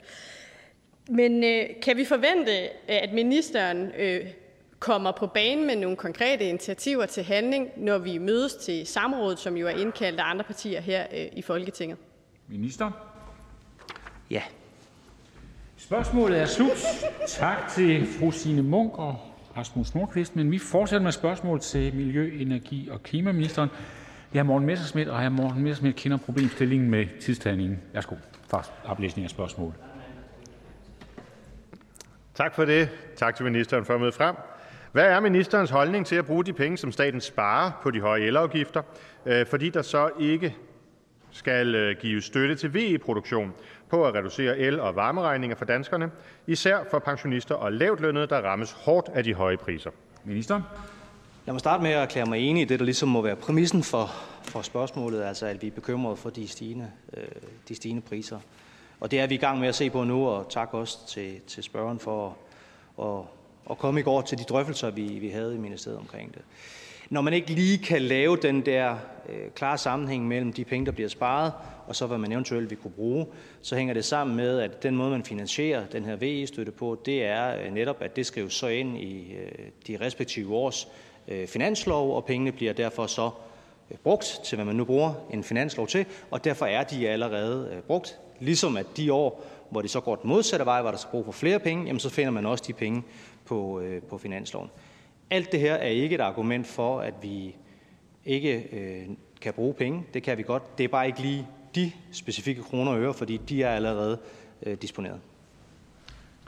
[1.09, 2.53] Men øh, kan vi forvente,
[2.91, 4.27] at ministeren øh,
[4.81, 9.57] kommer på banen med nogle konkrete initiativer til handling, når vi mødes til samrådet, som
[9.57, 11.99] jo er indkaldt af andre partier her øh, i Folketinget?
[12.49, 12.91] Minister?
[14.31, 14.43] Ja.
[15.76, 16.76] Spørgsmålet er slut.
[17.26, 19.16] Tak til fru Signe Munk og
[19.57, 20.37] Rasmus Nordqvist.
[20.37, 23.68] Men vi fortsætter med spørgsmål til miljø-, energi- og klimaministeren.
[24.35, 27.81] Jeg er Morten Messersmith, og jeg Morten Messersmith kender problemstillingen med tidstagningen.
[27.93, 28.14] Værsgo
[28.49, 29.74] for oplæsning af spørgsmål.
[32.35, 32.89] Tak for det.
[33.16, 34.37] Tak til ministeren for at møde frem.
[34.93, 38.22] Hvad er ministerens holdning til at bruge de penge, som staten sparer på de høje
[38.22, 38.82] elafgifter,
[39.26, 40.57] øh, fordi der så ikke
[41.30, 43.55] skal øh, give støtte til VE-produktion
[43.88, 46.11] på at reducere el- og varmeregninger for danskerne,
[46.47, 49.91] især for pensionister og lavtlønnede, der rammes hårdt af de høje priser?
[50.24, 50.62] Minister.
[51.47, 53.82] Lad mig starte med at erklære mig enig i det, der ligesom må være præmissen
[53.82, 54.11] for,
[54.43, 57.24] for spørgsmålet, altså at vi er bekymrede for de stigende, øh,
[57.68, 58.38] de stigende priser.
[59.01, 61.41] Og det er vi i gang med at se på nu, og tak også til,
[61.47, 62.36] til spørgeren for
[62.99, 63.39] at, at,
[63.71, 66.43] at komme i går til de drøftelser, vi, vi havde i ministeriet omkring det.
[67.11, 68.97] Når man ikke lige kan lave den der
[69.29, 71.53] øh, klare sammenhæng mellem de penge, der bliver sparet,
[71.87, 73.27] og så hvad man eventuelt vil kunne bruge,
[73.62, 77.25] så hænger det sammen med, at den måde, man finansierer den her VE-støtte på, det
[77.25, 79.49] er øh, netop, at det skrives så ind i øh,
[79.87, 80.89] de respektive års
[81.29, 83.31] øh, finanslov, og pengene bliver derfor så
[83.91, 87.71] øh, brugt til, hvad man nu bruger en finanslov til, og derfor er de allerede
[87.73, 88.18] øh, brugt.
[88.41, 91.25] Ligesom at de år, hvor det så går den modsatte vej, hvor der skal brug
[91.25, 93.03] for flere penge, jamen så finder man også de penge
[93.51, 94.70] på, øh, på finansloven.
[95.30, 97.57] Alt det her er ikke et argument for, at vi
[98.24, 99.09] ikke øh,
[99.40, 100.05] kan bruge penge.
[100.14, 100.78] Det kan vi godt.
[100.78, 104.18] Det er bare ikke lige de specifikke kroner og øre, fordi de er allerede
[104.66, 105.20] øh, disponeret.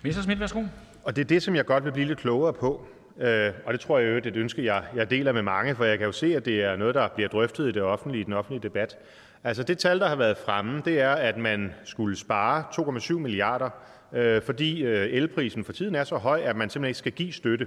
[0.02, 0.62] Messerschmidt, værsgo.
[1.04, 2.86] Og det er det, som jeg godt vil blive lidt klogere på.
[3.18, 5.74] Øh, og det tror jeg jo, det er et ønske, jeg, jeg deler med mange,
[5.74, 8.20] for jeg kan jo se, at det er noget, der bliver drøftet i det offentlige,
[8.20, 8.98] i den offentlige debat.
[9.44, 13.70] Altså det tal, der har været fremme, det er, at man skulle spare 2,7 milliarder,
[14.14, 17.32] Øh, fordi øh, elprisen for tiden er så høj, at man simpelthen ikke skal give
[17.32, 17.66] støtte.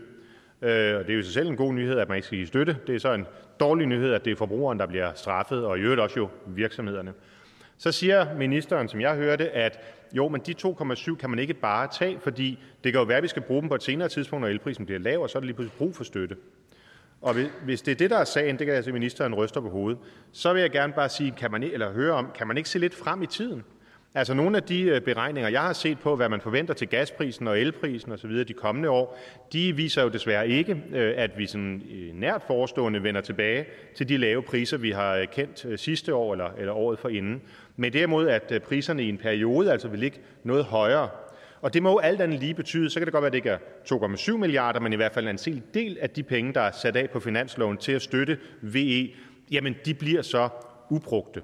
[0.61, 2.37] Øh, og det er jo i sig selv en god nyhed, at man ikke skal
[2.37, 2.77] give støtte.
[2.87, 3.25] Det er så en
[3.59, 7.13] dårlig nyhed, at det er forbrugeren, der bliver straffet, og i øvrigt også jo virksomhederne.
[7.77, 9.79] Så siger ministeren, som jeg hørte, at
[10.13, 13.23] jo, men de 2,7 kan man ikke bare tage, fordi det kan jo være, at
[13.23, 15.39] vi skal bruge dem på et senere tidspunkt, når elprisen bliver lav, og så er
[15.39, 16.35] det lige pludselig brug for støtte.
[17.21, 19.61] Og hvis det er det, der er sagen, det kan jeg se, at ministeren ryster
[19.61, 19.99] på hovedet,
[20.31, 22.79] så vil jeg gerne bare sige, kan man, eller høre om, kan man ikke se
[22.79, 23.63] lidt frem i tiden?
[24.17, 27.47] Altså nogle af de øh, beregninger, jeg har set på, hvad man forventer til gasprisen
[27.47, 28.43] og elprisen osv.
[28.43, 29.19] de kommende år,
[29.53, 34.09] de viser jo desværre ikke, øh, at vi sådan øh, nært forestående vender tilbage til
[34.09, 37.41] de lave priser, vi har kendt sidste år eller, eller året forinden.
[37.75, 41.09] Men derimod, at priserne i en periode altså vil ligge noget højere.
[41.61, 43.37] Og det må jo alt andet lige betyde, så kan det godt være, at det
[43.37, 43.57] ikke er
[44.31, 46.95] 2,7 milliarder, men i hvert fald en sel del af de penge, der er sat
[46.95, 49.09] af på finansloven til at støtte VE,
[49.51, 50.49] jamen de bliver så
[50.89, 51.41] ubrugte.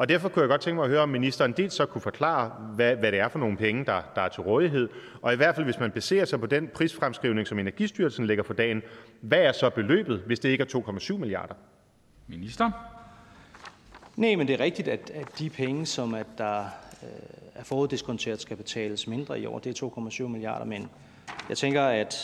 [0.00, 2.52] Og derfor kunne jeg godt tænke mig at høre, om ministeren dels så kunne forklare,
[2.74, 4.88] hvad, hvad det er for nogle penge, der, der er til rådighed,
[5.22, 8.54] og i hvert fald, hvis man baserer sig på den prisfremskrivning, som Energistyrelsen lægger for
[8.54, 8.82] dagen,
[9.20, 11.54] hvad er så beløbet, hvis det ikke er 2,7 milliarder?
[12.26, 12.70] Minister?
[14.16, 16.60] Nej, men det er rigtigt, at, at de penge, som at der
[17.02, 17.08] øh,
[17.54, 19.58] er foruddiskonteret, skal betales mindre i år.
[19.58, 20.88] Det er 2,7 milliarder, men
[21.48, 22.14] jeg tænker, at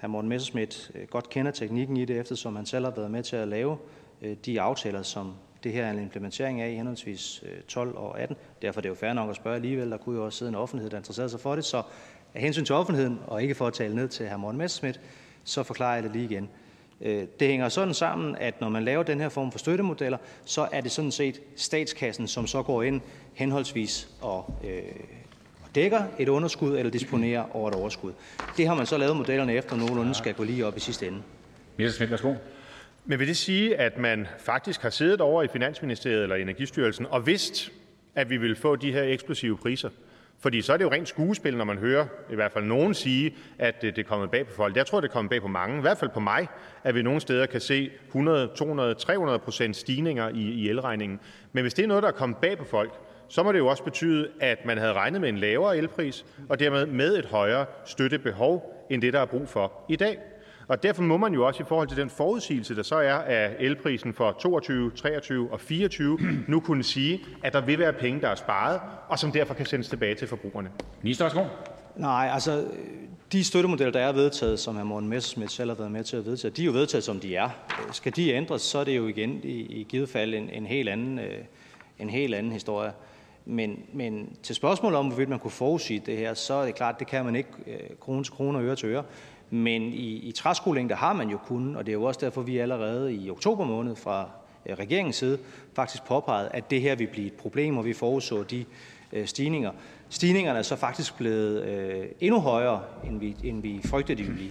[0.00, 0.06] hr.
[0.06, 3.36] Morten Messerschmidt øh, godt kender teknikken i det, eftersom han selv har været med til
[3.36, 3.78] at lave
[4.22, 5.34] øh, de aftaler, som
[5.64, 8.36] det her er en implementering af i henholdsvis 12 øh, og 18.
[8.62, 9.90] Derfor er det jo fair nok at spørge alligevel.
[9.90, 11.64] Der kunne jo også sidde en offentlighed, der interesserer sig for det.
[11.64, 11.82] Så
[12.34, 14.36] af hensyn til offentligheden, og ikke for at tale ned til hr.
[14.36, 15.00] Morten Messerschmidt,
[15.44, 16.48] så forklarer jeg det lige igen.
[17.00, 20.68] Øh, det hænger sådan sammen, at når man laver den her form for støttemodeller, så
[20.72, 23.00] er det sådan set statskassen, som så går ind
[23.34, 24.82] henholdsvis og øh,
[25.74, 28.12] dækker et underskud eller disponerer over et overskud.
[28.56, 31.22] Det har man så lavet modellerne efter, nogenlunde skal gå lige op i sidste ende.
[31.76, 32.34] Messerschmidt, værsgo.
[33.04, 37.26] Men vil det sige, at man faktisk har siddet over i Finansministeriet eller Energistyrelsen og
[37.26, 37.72] vidst,
[38.14, 39.90] at vi vil få de her eksplosive priser?
[40.42, 43.34] Fordi så er det jo rent skuespil, når man hører i hvert fald nogen sige,
[43.58, 44.76] at det er kommet bag på folk.
[44.76, 46.48] Jeg tror, det er kommet bag på mange, i hvert fald på mig,
[46.84, 51.20] at vi nogle steder kan se 100, 200, 300 procent stigninger i, i elregningen.
[51.52, 52.92] Men hvis det er noget, der er kommet bag på folk,
[53.28, 56.60] så må det jo også betyde, at man havde regnet med en lavere elpris, og
[56.60, 60.18] dermed med et højere støttebehov, end det, der er brug for i dag.
[60.70, 63.56] Og derfor må man jo også i forhold til den forudsigelse, der så er af
[63.58, 66.18] elprisen for 22, 23 og 24,
[66.48, 69.66] nu kunne sige, at der vil være penge, der er sparet, og som derfor kan
[69.66, 70.70] sendes tilbage til forbrugerne.
[71.02, 71.44] Minister, værsgo.
[71.96, 72.64] Nej, altså
[73.32, 74.82] de støttemodeller, der er vedtaget, som hr.
[74.82, 77.36] Morten Messerschmidt selv har været med til at vedtage, de er jo vedtaget, som de
[77.36, 77.48] er.
[77.92, 80.88] Skal de ændres, så er det jo igen i, i givet fald en, en, helt
[80.88, 81.38] anden, øh,
[81.98, 82.92] en helt anden historie.
[83.44, 86.98] Men, men til spørgsmålet om, hvorvidt man kunne forudsige det her, så er det klart,
[86.98, 89.04] det kan man ikke øh, krone til krone og øre til øre.
[89.50, 92.58] Men i, i træskolængde har man jo kunnet, og det er jo også derfor, vi
[92.58, 94.30] allerede i oktober måned fra
[94.66, 95.38] øh, regeringens side
[95.74, 98.64] faktisk påpeget, at det her vil blive et problem, og vi forudså de
[99.12, 99.70] øh, stigninger.
[100.08, 104.36] Stigningerne er så faktisk blevet øh, endnu højere, end vi, end vi frygtede, de ville
[104.36, 104.50] blive.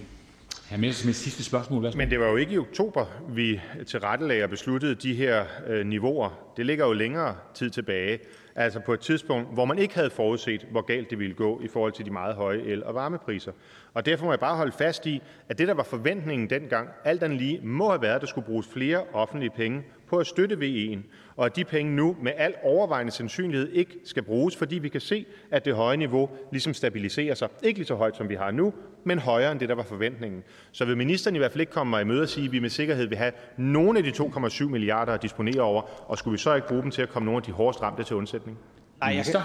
[0.70, 0.76] Hr.
[0.76, 1.82] Messerschmidt, sidste spørgsmål.
[1.82, 1.98] Værsgo.
[1.98, 6.30] Men det var jo ikke i oktober, vi tilrettelagde og besluttede de her øh, niveauer.
[6.56, 8.18] Det ligger jo længere tid tilbage.
[8.54, 11.68] Altså på et tidspunkt, hvor man ikke havde forudset, hvor galt det ville gå i
[11.68, 13.52] forhold til de meget høje el- og varmepriser.
[13.94, 17.22] Og derfor må jeg bare holde fast i, at det, der var forventningen dengang, alt
[17.22, 20.56] andet lige, må have været, at der skulle bruges flere offentlige penge på at støtte
[20.56, 20.98] VE'en,
[21.36, 25.00] og at de penge nu med al overvejende sandsynlighed ikke skal bruges, fordi vi kan
[25.00, 27.48] se, at det høje niveau ligesom stabiliserer sig.
[27.62, 28.72] Ikke lige så højt, som vi har nu,
[29.04, 30.42] men højere end det, der var forventningen.
[30.72, 32.58] Så vil ministeren i hvert fald ikke komme mig i møde og sige, at vi
[32.58, 36.38] med sikkerhed vil have nogle af de 2,7 milliarder at disponere over, og skulle vi
[36.38, 38.58] så ikke bruge dem til at komme nogle af de hårdest ramte til undsætning?
[39.00, 39.40] Nej, jeg kan,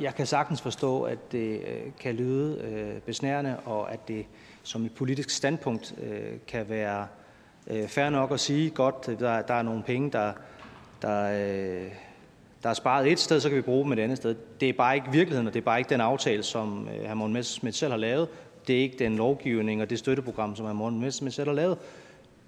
[0.00, 4.26] jeg kan sagtens forstå, at det øh, kan lyde øh, besnærende, og at det
[4.62, 7.06] som et politisk standpunkt øh, kan være
[7.70, 10.32] øh, fair nok at sige, godt, der, der er nogle penge, der,
[11.02, 11.90] der, øh,
[12.62, 14.36] der er sparet et sted, så kan vi bruge dem et andet sted.
[14.60, 17.14] Det er bare ikke virkeligheden, og det er bare ikke den aftale, som øh, hr.
[17.14, 18.28] Morten Messerschmidt selv har lavet.
[18.66, 20.72] Det er ikke den lovgivning og det støtteprogram, som hr.
[20.72, 21.78] Morten Messerschmidt selv har lavet.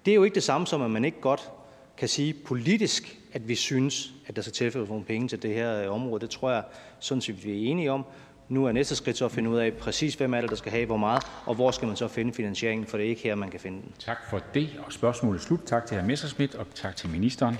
[0.05, 1.51] Det er jo ikke det samme som, at man ikke godt
[1.97, 5.83] kan sige politisk, at vi synes, at der skal tilføres nogle penge til det her
[5.83, 6.21] øh, område.
[6.21, 6.63] Det tror jeg
[6.99, 8.05] sådan set, vi er enige om.
[8.49, 10.71] Nu er næste skridt så at finde ud af præcis, hvem er det, der skal
[10.71, 13.35] have hvor meget, og hvor skal man så finde finansieringen, for det er ikke her,
[13.35, 13.91] man kan finde den.
[13.99, 15.59] Tak for det, og spørgsmålet er slut.
[15.65, 16.05] Tak til hr.
[16.05, 17.57] Messerschmidt, og tak til ministeren.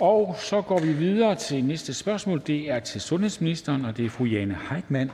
[0.00, 2.42] Og så går vi videre til næste spørgsmål.
[2.46, 5.10] Det er til sundhedsministeren, og det er fru Jane Heitmann.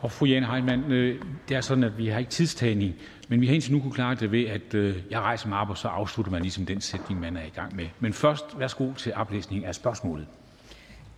[0.00, 2.94] Og fru Jane Heitmann, øh, det er sådan, at vi har ikke tidstagning,
[3.28, 5.70] men vi har indtil nu kunne klare det ved, at øh, jeg rejser mig op,
[5.70, 7.86] og så afslutter man ligesom den sætning, man er i gang med.
[8.00, 10.26] Men først, værsgo til oplæsning af spørgsmålet.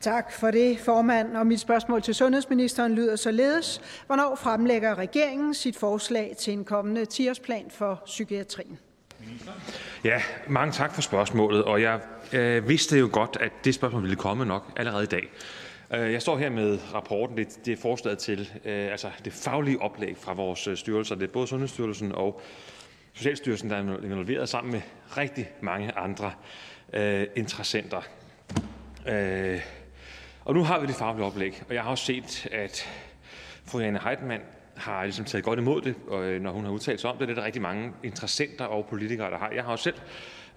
[0.00, 1.36] Tak for det, formand.
[1.36, 3.80] Og mit spørgsmål til sundhedsministeren lyder således.
[4.06, 8.78] Hvornår fremlægger regeringen sit forslag til en kommende 10-årsplan for psykiatrien?
[10.04, 11.64] Ja, mange tak for spørgsmålet.
[11.64, 12.00] Og jeg
[12.32, 15.28] øh, vidste jo godt, at det spørgsmål ville komme nok allerede i dag.
[15.94, 17.36] Øh, jeg står her med rapporten.
[17.36, 21.14] Det, det er forslaget til øh, altså det faglige oplæg fra vores øh, styrelser.
[21.14, 22.40] Det er både Sundhedsstyrelsen og
[23.14, 24.80] Socialstyrelsen, der er involveret sammen med
[25.16, 26.32] rigtig mange andre
[26.92, 28.00] øh, interessenter.
[29.08, 29.60] Øh,
[30.48, 32.88] og nu har vi det faglige oplæg, og jeg har også set, at
[33.64, 34.42] fru Jane Heitmann
[34.76, 37.28] har ligesom taget godt imod det, og, øh, når hun har udtalt sig om det.
[37.28, 39.50] Det er der rigtig mange interessenter og politikere, der har.
[39.50, 39.94] Jeg har også selv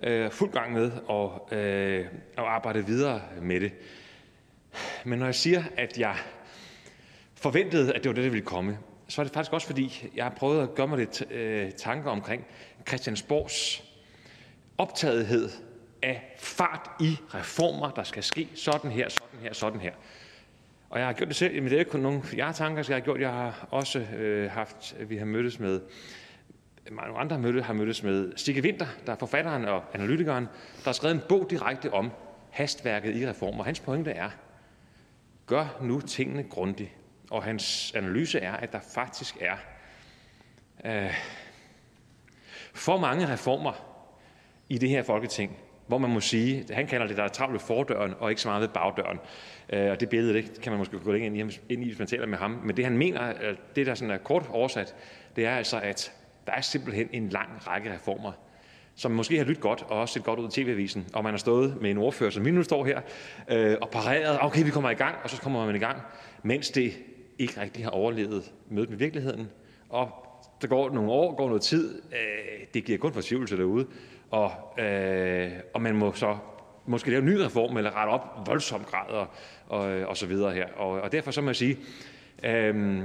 [0.04, 2.06] øh, fuld gang med at, øh,
[2.38, 3.72] at arbejde videre med det.
[5.06, 6.16] Men når jeg siger, at jeg
[7.36, 8.78] forventede, at det var det, der ville komme,
[9.08, 12.12] så er det faktisk også, fordi jeg har prøvet at gøre mig lidt øh, tanker
[12.12, 12.46] omkring
[12.88, 13.84] Christiansborgs
[14.78, 15.50] optagethed
[16.04, 19.92] af fart i reformer, der skal ske sådan her, sådan her, sådan her.
[20.90, 23.02] Og jeg har gjort det selv, men det er ikke kun nogle jeg-tanker, jeg har
[23.02, 23.22] gjort.
[23.22, 25.82] Jeg har også øh, haft, vi har mødtes med,
[26.92, 30.44] mange andre mødte, har mødtes med Stikke Winter, der er forfatteren og analytikeren,
[30.78, 32.12] der har skrevet en bog direkte om
[32.50, 33.64] hastværket i reformer.
[33.64, 34.30] Hans pointe er,
[35.46, 36.90] gør nu tingene grundigt.
[37.30, 39.56] Og hans analyse er, at der faktisk er
[40.86, 41.14] øh,
[42.74, 43.74] for mange reformer
[44.70, 45.58] i det her folketing,
[45.92, 48.48] hvor man må sige, han kalder det, der er travlt ved fordøren og ikke så
[48.48, 49.20] meget ved bagdøren.
[49.74, 52.08] Øh, og det billede det kan man måske gå ind i, ind i, hvis man
[52.08, 52.52] taler med ham.
[52.52, 54.96] Men det han mener, øh, det der sådan er kort oversat,
[55.36, 56.14] det er altså, at
[56.48, 58.32] der er simpelthen en lang række reformer,
[58.96, 61.38] som måske har lyttet godt og også set godt ud i tv-avisen, og man har
[61.38, 63.02] stået med en ordfører, som vi nu står her,
[63.50, 65.98] øh, og pareret, ah, okay, vi kommer i gang, og så kommer man i gang,
[66.44, 66.94] mens det
[67.40, 69.50] ikke rigtig har overlevet mødet med virkeligheden.
[69.90, 70.10] Og
[70.62, 73.88] der går nogle år, går noget tid, øh, det giver kun fortvivlelse derude,
[74.32, 76.38] og, øh, og man må så
[76.86, 79.28] måske lave en ny reform, eller rette op voldsomt grad, og,
[79.68, 80.68] og, og så videre her.
[80.78, 81.78] Og, og derfor så må jeg sige,
[82.44, 83.04] øh,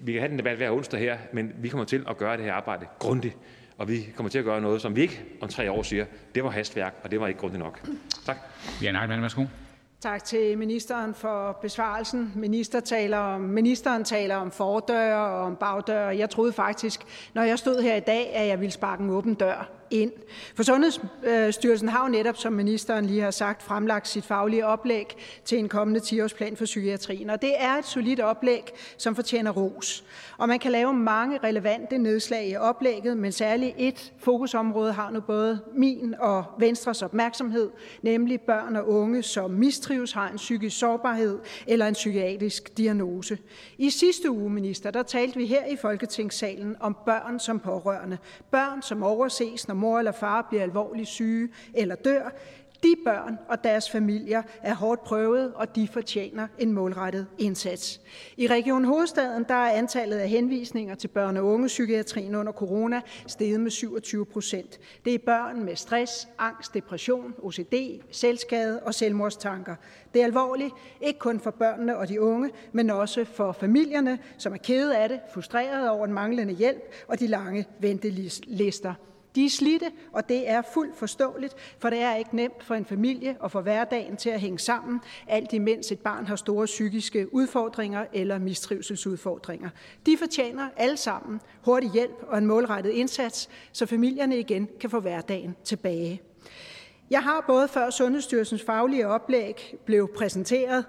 [0.00, 2.44] vi kan have den debat hver onsdag her, men vi kommer til at gøre det
[2.44, 3.36] her arbejde grundigt,
[3.78, 6.44] og vi kommer til at gøre noget, som vi ikke om tre år siger, det
[6.44, 7.88] var hastværk, og det var ikke grundigt nok.
[8.26, 8.36] Tak.
[8.82, 9.44] Jan Heitmann, værsgo.
[10.00, 12.32] Tak til ministeren for besvarelsen.
[12.36, 16.18] Minister taler om, ministeren taler om fordøre og om bagdøre.
[16.18, 17.00] Jeg troede faktisk,
[17.34, 20.12] når jeg stod her i dag, at jeg ville sparke en åben dør ind.
[20.54, 25.58] For Sundhedsstyrelsen har jo netop, som ministeren lige har sagt, fremlagt sit faglige oplæg til
[25.58, 27.30] en kommende 10-årsplan for psykiatrien.
[27.30, 28.62] Og det er et solidt oplæg,
[28.96, 30.04] som fortjener ros.
[30.38, 35.20] Og man kan lave mange relevante nedslag i oplægget, men særligt et fokusområde har nu
[35.20, 37.70] både min og Venstres opmærksomhed,
[38.02, 43.38] nemlig børn og unge, som mistrives, har en psykisk sårbarhed eller en psykiatrisk diagnose.
[43.78, 48.18] I sidste uge, minister, der talte vi her i Folketingssalen om børn som pårørende.
[48.50, 52.30] Børn, som overses, når mor eller far bliver alvorligt syge eller dør.
[52.82, 58.00] De børn og deres familier er hårdt prøvet, og de fortjener en målrettet indsats.
[58.36, 63.60] I Region Hovedstaden der er antallet af henvisninger til børne- og ungepsykiatrien under corona steget
[63.60, 64.78] med 27 procent.
[65.04, 67.74] Det er børn med stress, angst, depression, OCD,
[68.10, 69.74] selvskade og selvmordstanker.
[70.14, 74.52] Det er alvorligt, ikke kun for børnene og de unge, men også for familierne, som
[74.52, 78.94] er kede af det, frustrerede over den manglende hjælp og de lange ventelister.
[79.34, 82.84] De er slidte, og det er fuldt forståeligt, for det er ikke nemt for en
[82.84, 87.34] familie og få hverdagen til at hænge sammen, alt imens et barn har store psykiske
[87.34, 89.68] udfordringer eller mistrivselsudfordringer.
[90.06, 95.00] De fortjener alle sammen hurtig hjælp og en målrettet indsats, så familierne igen kan få
[95.00, 96.22] hverdagen tilbage.
[97.10, 100.84] Jeg har både før Sundhedsstyrelsens faglige oplæg blev præsenteret,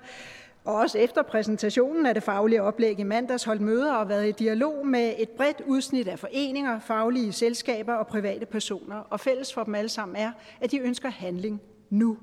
[0.65, 4.31] og også efter præsentationen af det faglige oplæg i mandags holdt møder og været i
[4.31, 8.95] dialog med et bredt udsnit af foreninger, faglige selskaber og private personer.
[8.95, 10.31] Og fælles for dem alle sammen er,
[10.61, 12.17] at de ønsker handling nu.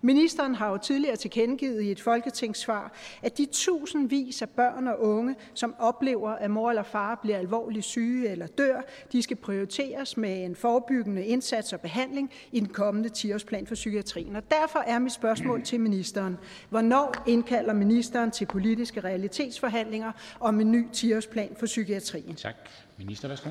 [0.00, 2.92] Ministeren har jo tidligere tilkendegivet i et folketingssvar,
[3.22, 7.84] at de tusindvis af børn og unge, som oplever, at mor eller far bliver alvorligt
[7.84, 8.80] syge eller dør,
[9.12, 14.36] de skal prioriteres med en forebyggende indsats og behandling i den kommende 10-årsplan for psykiatrien.
[14.36, 16.38] Og derfor er mit spørgsmål til ministeren.
[16.68, 22.34] Hvornår indkalder ministeren til politiske realitetsforhandlinger om en ny 10-årsplan for psykiatrien?
[22.34, 22.54] Tak.
[22.98, 23.50] Minister, værsgo.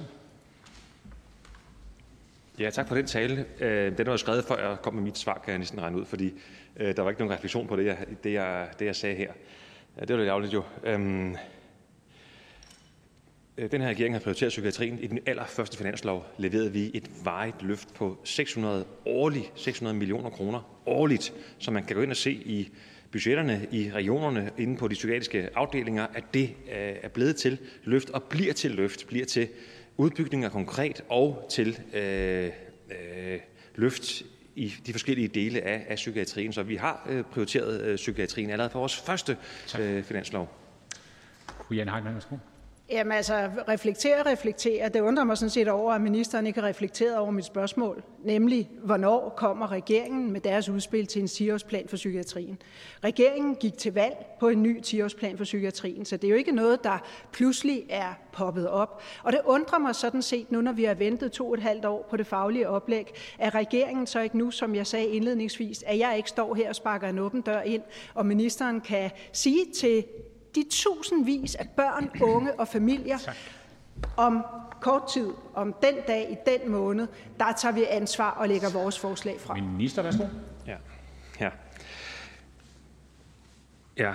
[2.60, 3.46] Ja, tak for den tale.
[3.60, 5.98] Øh, den var jo skrevet, før jeg kom med mit svar, kan jeg næsten regne
[5.98, 6.34] ud, fordi
[6.78, 9.32] øh, der var ikke nogen refleksion på det, jeg, det, jeg, det, jeg sagde her.
[10.00, 10.64] Det var lidt ærgerligt jo.
[10.84, 11.36] Øhm,
[13.58, 15.00] øh, den her regering har prioriteret psykiatrien.
[15.00, 20.80] I den allerførste finanslov leverede vi et varigt løft på 600 årligt, 600 millioner kroner
[20.86, 22.72] årligt, som man kan gå ind og se i
[23.12, 28.24] budgetterne i regionerne inde på de psykiatriske afdelinger, at det er blevet til løft og
[28.24, 29.48] bliver til løft, bliver til
[29.98, 32.52] udbygninger konkret og til øh,
[32.92, 33.40] øh,
[33.76, 34.24] løft
[34.56, 36.54] i de forskellige dele af, af psykiatrien.
[36.54, 39.38] Så vi har øh, prioriteret øh, psykiatrien allerede for vores første
[39.80, 40.50] øh, finanslov.
[41.68, 42.22] Fru Jan Heitmann.
[42.92, 44.90] Jamen altså, reflektere, reflektere.
[44.90, 48.70] Det undrer mig sådan set over, at ministeren ikke har reflekteret over mit spørgsmål, nemlig,
[48.84, 52.58] hvornår kommer regeringen med deres udspil til en 10-årsplan for psykiatrien?
[53.04, 56.52] Regeringen gik til valg på en ny 10-årsplan for psykiatrien, så det er jo ikke
[56.52, 59.02] noget, der pludselig er poppet op.
[59.24, 61.86] Og det undrer mig sådan set nu, når vi har ventet to og et halvt
[61.86, 66.00] år på det faglige oplæg, at regeringen så ikke nu, som jeg sagde indledningsvis, at
[66.00, 67.82] jeg ikke står her og sparker en åben dør ind,
[68.14, 70.06] og ministeren kan sige til
[70.58, 73.18] de tusindvis af børn, unge og familier
[74.18, 74.46] om
[74.82, 77.08] kort tid, om den dag, i den måned,
[77.40, 79.64] der tager vi ansvar og lægger vores forslag frem.
[79.64, 80.24] Minister, værsgo.
[80.68, 80.78] Ja.
[81.40, 81.50] ja.
[83.98, 84.14] Ja,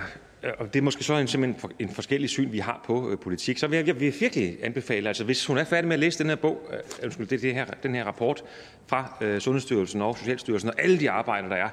[0.59, 3.57] og det er måske så en, simpelthen en forskellig syn, vi har på øh, politik.
[3.57, 6.19] Så vil jeg, jeg vil virkelig anbefale, altså hvis hun er færdig med at læse
[6.19, 8.43] den her bog, øh, undskyld, det, det her, den her rapport
[8.87, 11.69] fra øh, Sundhedsstyrelsen og Socialstyrelsen og alle de arbejder, der er,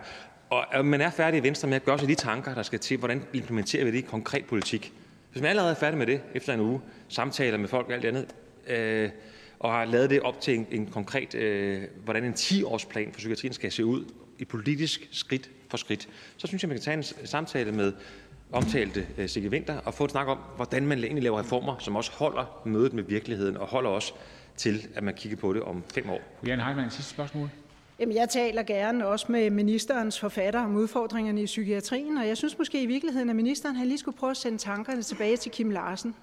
[0.50, 2.96] og man er færdig i Venstre med at gøre sig de tanker, der skal til,
[2.98, 4.92] hvordan implementerer vi det i konkret politik.
[5.32, 8.04] Hvis man allerede er færdig med det efter en uge, samtaler med folk og alt
[8.04, 8.26] andet,
[8.66, 9.10] øh,
[9.58, 13.52] og har lavet det op til en, en konkret, øh, hvordan en 10-årsplan for psykiatrien
[13.52, 14.04] skal se ud,
[14.38, 16.08] i politisk skridt for skridt.
[16.36, 17.92] Så synes jeg, man kan tage en samtale med
[18.52, 21.96] omtalte øh, Sigge Vinter og få et snak om, hvordan man egentlig laver reformer, som
[21.96, 24.14] også holder mødet med virkeligheden og holder os
[24.56, 26.20] til, at man kigger på det om fem år.
[26.46, 27.50] Jan Heitmann, sidste spørgsmål.
[28.00, 32.58] Jamen, jeg taler gerne også med ministerens forfatter om udfordringerne i psykiatrien, og jeg synes
[32.58, 35.70] måske i virkeligheden, at ministeren har lige skulle prøve at sende tankerne tilbage til Kim
[35.70, 36.14] Larsen,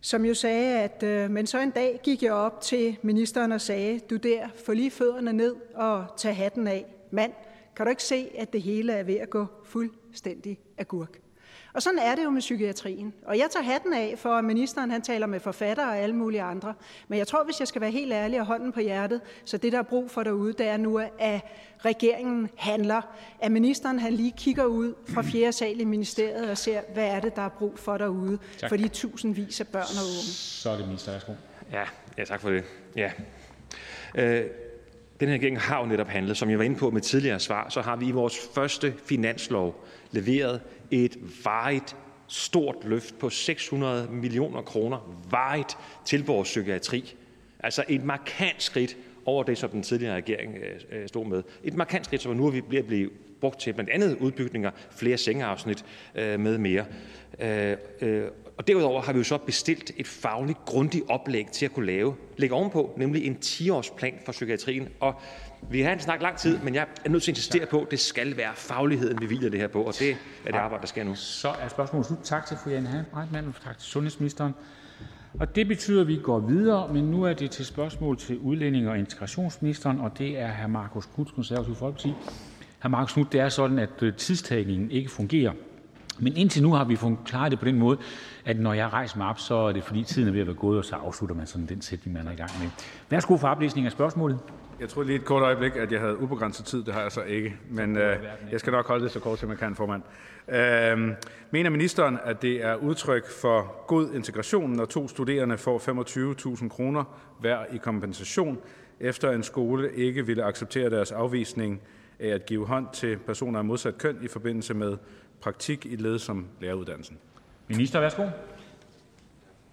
[0.00, 3.60] som jo sagde, at øh, men så en dag gik jeg op til ministeren og
[3.60, 6.86] sagde, du der, få lige fødderne ned og tag hatten af.
[7.10, 7.32] Mand,
[7.76, 11.27] kan du ikke se, at det hele er ved at gå fuldstændig agurk?
[11.72, 13.14] Og sådan er det jo med psykiatrien.
[13.26, 16.42] Og jeg tager hatten af for, at ministeren han taler med forfattere og alle mulige
[16.42, 16.74] andre.
[17.08, 19.72] Men jeg tror, hvis jeg skal være helt ærlig og hånden på hjertet, så det,
[19.72, 21.40] der er brug for derude, det er nu, at
[21.78, 23.00] regeringen handler.
[23.40, 27.20] At ministeren han lige kigger ud fra fjerde sal i ministeriet og ser, hvad er
[27.20, 28.70] det, der er brug for derude tak.
[28.70, 30.32] for de tusindvis af børn og unge.
[30.32, 31.12] Så er det minister.
[31.12, 31.32] Værsgo.
[31.72, 31.84] Ja,
[32.18, 32.64] ja tak for det.
[32.96, 33.10] Ja.
[34.14, 34.46] Øh,
[35.20, 36.36] den her regering har jo netop handlet.
[36.36, 39.84] Som jeg var inde på med tidligere svar, så har vi i vores første finanslov
[40.10, 40.60] leveret
[40.90, 41.96] et varigt
[42.28, 47.14] stort løft på 600 millioner kroner varigt til vores psykiatri.
[47.60, 51.42] Altså et markant skridt over det, som den tidligere regering øh, øh stod med.
[51.64, 53.10] Et markant skridt, som nu er bliver blive
[53.40, 56.84] brugt til blandt andet udbygninger, flere sengeafsnit øh, med mere.
[57.40, 62.14] Og derudover har vi jo så bestilt et fagligt grundigt oplæg til at kunne lave,
[62.36, 64.88] lægge ovenpå, nemlig en 10-årsplan for psykiatrien.
[65.00, 65.14] Og
[65.70, 68.00] vi har snakket lang tid, men jeg er nødt til at insistere på, at det
[68.00, 71.04] skal være fagligheden, vi hviler det her på, og det er det arbejde, der sker
[71.04, 71.14] nu.
[71.14, 72.18] Så er spørgsmålet slut.
[72.24, 74.54] Tak til fru Jane Heitmann, og tak til sundhedsministeren.
[75.40, 78.88] Og det betyder, at vi går videre, men nu er det til spørgsmål til udlænding
[78.88, 80.66] og integrationsministeren, og det er hr.
[80.66, 82.12] Markus Knudt, konservativ folkeparti.
[82.82, 82.88] Hr.
[82.88, 85.52] Markus Knudt, det er sådan, at øh, tidstagningen ikke fungerer.
[86.18, 87.98] Men indtil nu har vi klaret det på den måde,
[88.44, 90.56] at når jeg rejser mig op, så er det fordi tiden er ved at være
[90.56, 92.68] gået, og så afslutter man sådan den sætning, man er i gang med.
[93.10, 94.38] Værsgo for oplæsning af spørgsmålet.
[94.80, 96.84] Jeg tror lige et kort øjeblik, at jeg havde ubegrænset tid.
[96.84, 97.56] Det har jeg så ikke.
[97.70, 98.16] Men øh,
[98.52, 100.02] jeg skal nok holde det så kort, som jeg kan, formand.
[100.48, 101.14] Øh,
[101.50, 105.78] mener ministeren, at det er udtryk for god integration, når to studerende får
[106.58, 107.04] 25.000 kroner
[107.40, 108.58] hver i kompensation,
[109.00, 111.80] efter en skole ikke ville acceptere deres afvisning
[112.18, 114.96] af at give hånd til personer af modsat køn i forbindelse med
[115.40, 117.18] praktik i led som læreruddannelsen?
[117.68, 118.26] Minister, værsgo.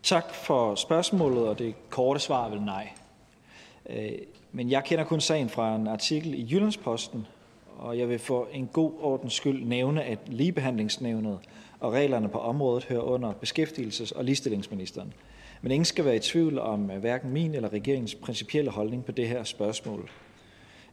[0.03, 2.89] Tak for spørgsmålet, og det korte svar er vel nej.
[3.89, 4.11] Øh,
[4.51, 7.27] men jeg kender kun sagen fra en artikel i Jyllandsposten,
[7.77, 11.39] og jeg vil for en god ordens skyld nævne, at ligebehandlingsnævnet
[11.79, 15.13] og reglerne på området hører under beskæftigelses- og ligestillingsministeren.
[15.61, 19.27] Men ingen skal være i tvivl om hverken min eller regeringens principielle holdning på det
[19.27, 20.09] her spørgsmål.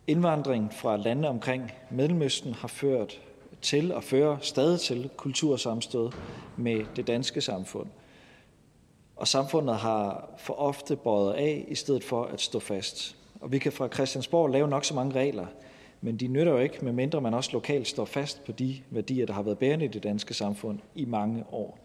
[0.07, 3.21] Indvandring fra lande omkring Mellemøsten har ført
[3.63, 6.11] til og fører stadig til kultursamstød
[6.57, 7.87] med det danske samfund.
[9.17, 13.17] Og samfundet har for ofte bøjet af i stedet for at stå fast.
[13.41, 15.47] Og vi kan fra Christiansborg lave nok så mange regler,
[16.01, 19.33] men de nytter jo ikke, medmindre man også lokalt står fast på de værdier, der
[19.33, 21.79] har været bærende i det danske samfund i mange år.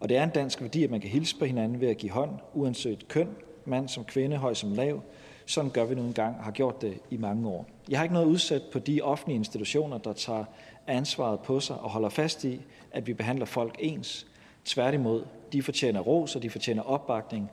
[0.00, 2.12] Og det er en dansk værdi, at man kan hilse på hinanden ved at give
[2.12, 3.28] hånd, uanset køn,
[3.64, 5.00] mand som kvinde, høj som lav.
[5.46, 7.66] Sådan gør vi nu engang har gjort det i mange år.
[7.88, 10.44] Jeg har ikke noget udsat på de offentlige institutioner, der tager
[10.86, 12.60] ansvaret på sig og holder fast i,
[12.92, 14.26] at vi behandler folk ens.
[14.64, 17.50] Tværtimod, de fortjener ros, og de fortjener opbakning.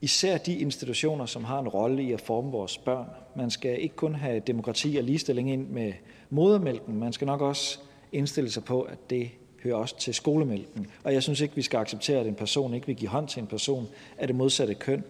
[0.00, 3.06] Især de institutioner, som har en rolle i at forme vores børn.
[3.36, 5.92] Man skal ikke kun have demokrati og ligestilling ind med
[6.30, 7.78] modermælken, man skal nok også
[8.12, 9.30] indstille sig på, at det
[9.62, 10.86] hører også til skolemælken.
[11.04, 13.40] Og jeg synes ikke, vi skal acceptere, at en person ikke vil give hånd til
[13.40, 13.88] en person
[14.18, 15.04] af det modsatte køn,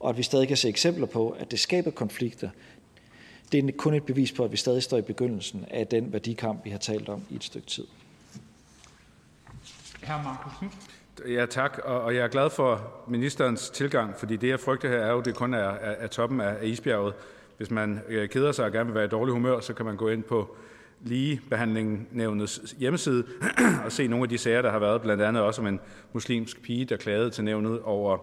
[0.00, 2.50] og at vi stadig kan se eksempler på, at det skaber konflikter.
[3.52, 6.64] Det er kun et bevis på, at vi stadig står i begyndelsen af den værdikamp,
[6.64, 7.84] vi har talt om i et stykke tid.
[10.02, 10.22] Hr.
[10.24, 10.52] Markus
[11.28, 11.78] Ja, tak.
[11.84, 15.24] Og jeg er glad for ministerens tilgang, fordi det, jeg frygter her, er jo, at
[15.24, 17.14] det kun er, er, er toppen af, af isbjerget.
[17.56, 19.96] Hvis man øh, keder sig og gerne vil være i dårlig humør, så kan man
[19.96, 20.56] gå ind på
[21.02, 23.24] ligebehandlingnævnets hjemmeside
[23.84, 25.80] og se nogle af de sager, der har været, blandt andet også om en
[26.12, 28.18] muslimsk pige, der klagede til nævnet over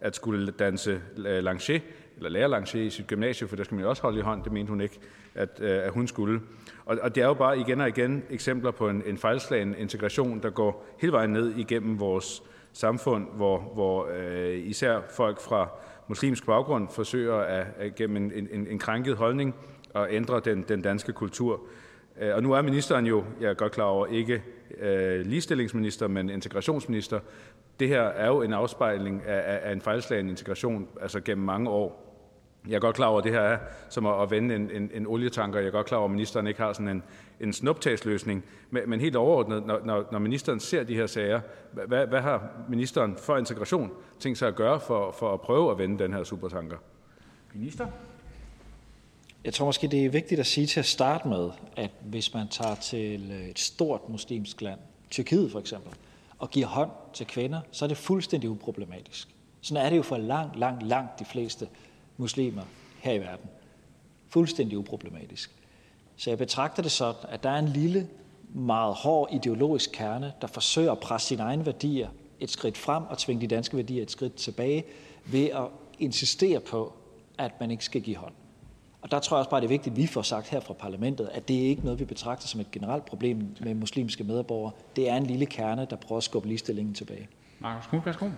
[0.00, 1.80] at skulle danse langer
[2.18, 4.44] eller lærerlanger i sit gymnasie, for der skal man jo også holde i hånd.
[4.44, 4.98] Det mente hun ikke,
[5.34, 6.40] at, øh, at hun skulle.
[6.86, 10.42] Og, og det er jo bare igen og igen eksempler på en, en fejlslagen integration,
[10.42, 12.42] der går hele vejen ned igennem vores
[12.72, 15.68] samfund, hvor, hvor øh, især folk fra
[16.08, 19.54] muslimsk baggrund forsøger at, at gennem en, en, en krænket holdning
[19.94, 21.60] at ændre den, den danske kultur.
[22.20, 24.42] Øh, og nu er ministeren jo, jeg er godt klar over, ikke
[24.80, 27.20] øh, ligestillingsminister, men integrationsminister.
[27.80, 32.07] Det her er jo en afspejling af, af en fejlslagen integration, altså gennem mange år.
[32.68, 33.58] Jeg er godt klar over, at det her er
[33.88, 35.58] som at vende en, en, en olietanker.
[35.58, 37.02] Jeg er godt klar over, at ministeren ikke har sådan en,
[37.40, 38.44] en snuptagsløsning.
[38.70, 41.40] Men, men helt overordnet, når, når, når ministeren ser de her sager,
[41.72, 43.90] hvad, hvad har ministeren for integration
[44.20, 46.76] tænkt sig at gøre for, for at prøve at vende den her supertanker?
[47.54, 47.86] Minister?
[49.44, 52.48] Jeg tror måske, det er vigtigt at sige til at starte med, at hvis man
[52.48, 54.78] tager til et stort muslimsk land,
[55.10, 55.92] Tyrkiet for eksempel,
[56.38, 59.28] og giver hånd til kvinder, så er det fuldstændig uproblematisk.
[59.60, 61.68] Sådan er det jo for langt, langt, langt de fleste
[62.18, 62.62] muslimer
[63.00, 63.50] her i verden.
[64.28, 65.50] Fuldstændig uproblematisk.
[66.16, 68.08] Så jeg betragter det sådan, at der er en lille,
[68.54, 72.08] meget hård ideologisk kerne, der forsøger at presse sine egne værdier
[72.40, 74.84] et skridt frem og tvinge de danske værdier et skridt tilbage
[75.26, 75.64] ved at
[75.98, 76.92] insistere på,
[77.38, 78.32] at man ikke skal give hånd.
[79.02, 80.74] Og der tror jeg også bare, det er vigtigt, at vi får sagt her fra
[80.74, 84.72] parlamentet, at det er ikke noget, vi betragter som et generelt problem med muslimske medborgere.
[84.96, 87.28] Det er en lille kerne, der prøver at skubbe ligestillingen tilbage.
[87.58, 88.28] Markus Knudt, værsgo.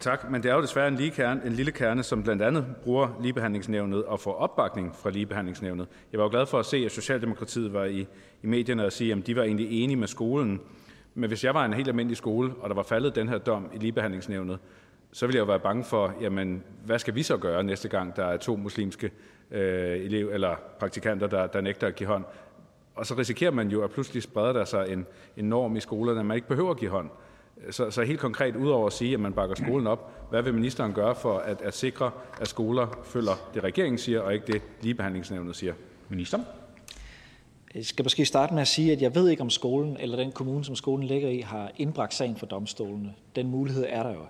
[0.00, 2.66] Tak, men det er jo desværre en, lige kerne, en lille kerne, som blandt andet
[2.84, 5.86] bruger ligebehandlingsnævnet og får opbakning fra ligebehandlingsnævnet.
[6.12, 8.00] Jeg var jo glad for at se, at Socialdemokratiet var i,
[8.42, 10.60] i medierne og sige, at de var egentlig enige med skolen.
[11.14, 13.70] Men hvis jeg var en helt almindelig skole, og der var faldet den her dom
[13.74, 14.58] i ligebehandlingsnævnet,
[15.12, 18.16] så ville jeg jo være bange for, jamen, hvad skal vi så gøre næste gang,
[18.16, 19.10] der er to muslimske
[19.50, 22.24] øh, elev eller praktikanter, der, der nægter at give hånd.
[22.94, 26.20] Og så risikerer man jo, at pludselig spreder der sig en, en norm i skolerne,
[26.20, 27.10] at man ikke behøver at give hånd.
[27.70, 30.92] Så, så helt konkret, udover at sige, at man bakker skolen op, hvad vil ministeren
[30.92, 35.56] gøre for at, at sikre, at skoler følger det, regeringen siger, og ikke det, ligebehandlingsnævnet
[35.56, 35.74] siger?
[36.08, 36.38] Minister?
[37.74, 40.32] Jeg skal måske starte med at sige, at jeg ved ikke, om skolen eller den
[40.32, 43.14] kommune, som skolen ligger i, har indbragt sagen for domstolene.
[43.36, 44.26] Den mulighed er der jo.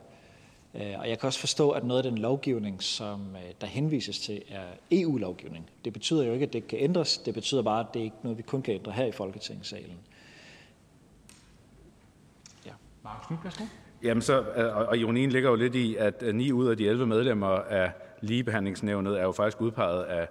[0.74, 4.18] Øh, og jeg kan også forstå, at noget af den lovgivning, som øh, der henvises
[4.18, 5.70] til, er EU-lovgivning.
[5.84, 7.18] Det betyder jo ikke, at det kan ændres.
[7.18, 9.98] Det betyder bare, at det ikke er noget, vi kun kan ændre her i Folketingssalen.
[12.66, 12.72] Ja.
[13.08, 13.70] Markus Knudt,
[14.02, 16.88] Jamen så, øh, og ironien ligger jo lidt i, at øh, 9 ud af de
[16.88, 20.28] 11 medlemmer af ligebehandlingsnævnet er jo faktisk udpeget af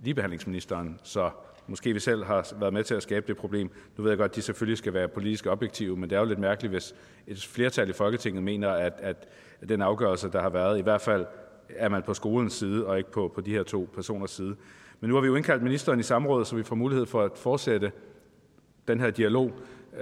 [0.00, 1.30] ligebehandlingsministeren, så
[1.66, 3.70] måske vi selv har været med til at skabe det problem.
[3.96, 6.26] Nu ved jeg godt, at de selvfølgelig skal være politisk objektive, men det er jo
[6.26, 6.94] lidt mærkeligt, hvis
[7.26, 9.28] et flertal i Folketinget mener, at, at
[9.68, 11.26] den afgørelse, der har været, i hvert fald
[11.68, 14.56] er man på skolens side og ikke på, på de her to personers side.
[15.00, 17.32] Men nu har vi jo indkaldt ministeren i samrådet, så vi får mulighed for at
[17.34, 17.92] fortsætte
[18.88, 19.52] den her dialog.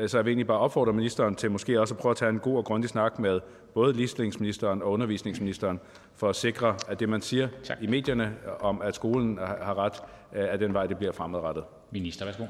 [0.07, 2.39] Så jeg vil egentlig bare opfordre ministeren til måske også at prøve at tage en
[2.39, 3.41] god og grundig snak med
[3.75, 5.81] både ligestillingsministeren og undervisningsministeren,
[6.15, 7.83] for at sikre, at det, man siger tak.
[7.83, 11.65] i medierne om, at skolen har ret, er den vej, det bliver fremadrettet.
[11.91, 12.45] Minister, værsgo.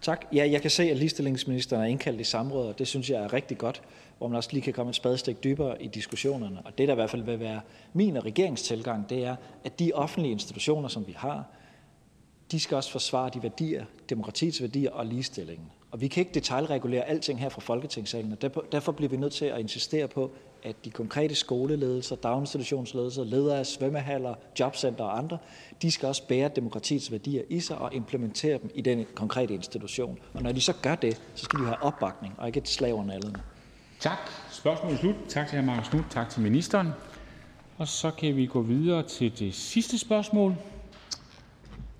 [0.00, 0.24] Tak.
[0.32, 3.32] Ja, jeg kan se, at ligestillingsministeren er indkaldt i samrådet, og det synes jeg er
[3.32, 3.82] rigtig godt,
[4.18, 6.58] hvor man også lige kan komme et spadestik dybere i diskussionerne.
[6.64, 7.60] Og det, der i hvert fald vil være
[7.92, 11.44] min og regeringstilgang, det er, at de offentlige institutioner, som vi har,
[12.52, 15.66] de skal også forsvare de værdier, demokratiets værdier og ligestillingen.
[15.92, 19.44] Og vi kan ikke detaljregulere alting her fra Folketingssalen, og derfor, bliver vi nødt til
[19.44, 20.30] at insistere på,
[20.62, 25.38] at de konkrete skoleledelser, daginstitutionsledelser, ledere af svømmehaller, jobcenter og andre,
[25.82, 30.18] de skal også bære demokratiets værdier i sig og implementere dem i den konkrete institution.
[30.34, 32.94] Og når de så gør det, så skal de have opbakning og ikke et slag
[32.94, 33.42] under nallerne.
[34.00, 34.18] Tak.
[34.50, 35.14] Spørgsmålet er slut.
[35.28, 35.64] Tak til hr.
[35.64, 36.06] Marcus Knudt.
[36.10, 36.88] Tak til ministeren.
[37.78, 40.56] Og så kan vi gå videre til det sidste spørgsmål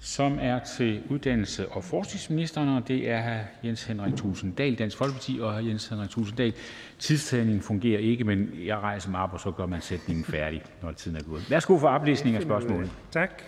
[0.04, 3.66] som er til uddannelse- og forskningsministeren, og det er hr.
[3.66, 5.58] Jens Henrik Thulesen Dahl, Dansk Folkeparti, og hr.
[5.58, 6.54] Jens Henrik Thulesen Dahl.
[6.98, 10.92] Tidstagningen fungerer ikke, men jeg rejser mig op, og så gør man sætningen færdig, når
[10.92, 11.50] tiden er gået.
[11.50, 12.90] Værsgo for oplæsning af spørgsmålet.
[13.10, 13.42] Tak.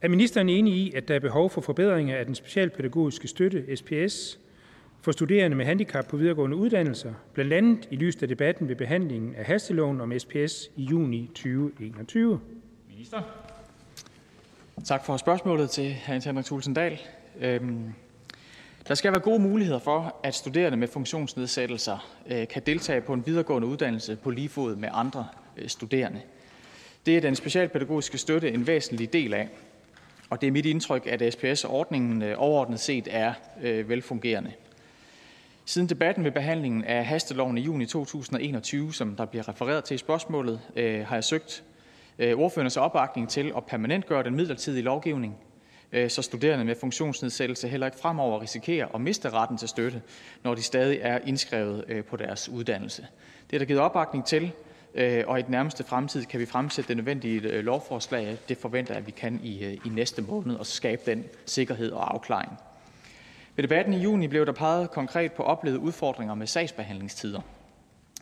[0.00, 4.38] Er ministeren enig i, at der er behov for forbedringer af den specialpædagogiske støtte, SPS,
[5.02, 9.34] for studerende med handicap på videregående uddannelser, blandt andet i lyset af debatten ved behandlingen
[9.34, 12.40] af hasteloven om SPS i juni 2021?
[12.88, 13.43] Minister.
[14.82, 16.12] Tak for spørgsmålet til hr.
[16.12, 17.00] Jens Henrik Thulesen Dahl.
[17.40, 17.94] Øhm,
[18.88, 23.26] der skal være gode muligheder for, at studerende med funktionsnedsættelser øh, kan deltage på en
[23.26, 26.20] videregående uddannelse på lige fod med andre øh, studerende.
[27.06, 29.48] Det er den specialpædagogiske støtte en væsentlig del af,
[30.30, 34.52] og det er mit indtryk, at SPS-ordningen øh, overordnet set er øh, velfungerende.
[35.64, 39.98] Siden debatten ved behandlingen af hasteloven i juni 2021, som der bliver refereret til i
[39.98, 41.64] spørgsmålet, øh, har jeg søgt
[42.18, 45.36] Øh, ordførernes opbakning til at permanentgøre den midlertidige lovgivning,
[45.92, 50.02] øh, så studerende med funktionsnedsættelse heller ikke fremover risikerer at miste retten til støtte,
[50.42, 53.06] når de stadig er indskrevet øh, på deres uddannelse.
[53.50, 54.52] Det er der givet opbakning til,
[55.26, 58.36] og i den nærmeste fremtid kan vi fremsætte det nødvendige lovforslag.
[58.48, 62.14] Det forventer jeg, at vi kan i, i næste måned, og skabe den sikkerhed og
[62.14, 62.52] afklaring.
[63.56, 67.40] Ved debatten i juni blev der peget konkret på oplevede udfordringer med sagsbehandlingstider.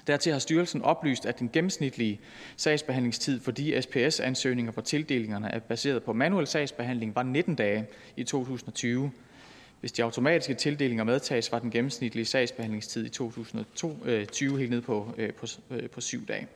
[0.07, 2.20] Dertil har styrelsen oplyst, at den gennemsnitlige
[2.57, 7.86] sagsbehandlingstid for de SPS-ansøgninger, hvor tildelingerne er baseret på manuel sagsbehandling, var 19 dage
[8.16, 9.11] i 2020.
[9.80, 15.14] Hvis de automatiske tildelinger medtages, var den gennemsnitlige sagsbehandlingstid i 2020 øh, helt ned på,
[15.18, 16.46] øh, på, øh, på syv dage.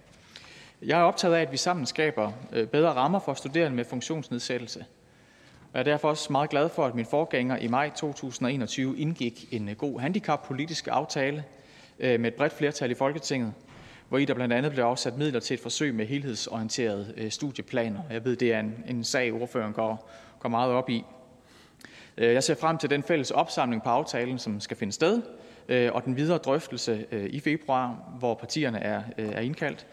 [0.82, 2.32] Jeg er optaget af, at vi sammen skaber
[2.72, 4.84] bedre rammer for studerende med funktionsnedsættelse.
[5.74, 9.74] Jeg er derfor også meget glad for, at min forgænger i maj 2021 indgik en
[9.78, 11.44] god handicappolitisk aftale
[11.98, 13.52] med et bredt flertal i Folketinget,
[14.08, 18.00] hvor i der blandt andet blev afsat midler til et forsøg med helhedsorienterede øh, studieplaner.
[18.10, 21.04] Jeg ved, det er en, en sag, ordføreren går, går meget op i.
[22.18, 25.22] Øh, jeg ser frem til den fælles opsamling på aftalen, som skal finde sted,
[25.68, 29.86] øh, og den videre drøftelse øh, i februar, hvor partierne er, er indkaldt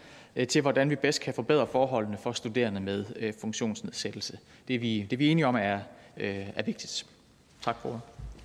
[0.48, 3.04] til, hvordan vi bedst kan forbedre forholdene for studerende med
[3.40, 4.38] funktionsnedsættelse.
[4.68, 5.78] Det er vi, det er vi enige om er,
[6.16, 7.06] er vigtigt.
[7.62, 8.00] Tak for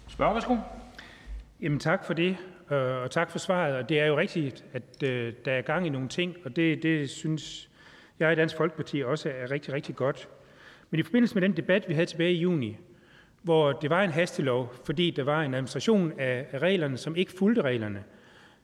[0.08, 0.58] Spørg, værsgo.
[1.62, 2.38] Jamen tak for det,
[2.72, 3.76] Øh, og tak for svaret.
[3.76, 6.84] Og det er jo rigtigt, at øh, der er gang i nogle ting, og det,
[6.84, 7.70] det synes
[8.20, 10.28] jeg i Dansk Folkeparti også er rigtig, rigtig godt.
[10.90, 12.78] Men i forbindelse med den debat, vi havde tilbage i juni,
[13.42, 17.62] hvor det var en hastelov, fordi der var en administration af reglerne, som ikke fulgte
[17.62, 18.04] reglerne,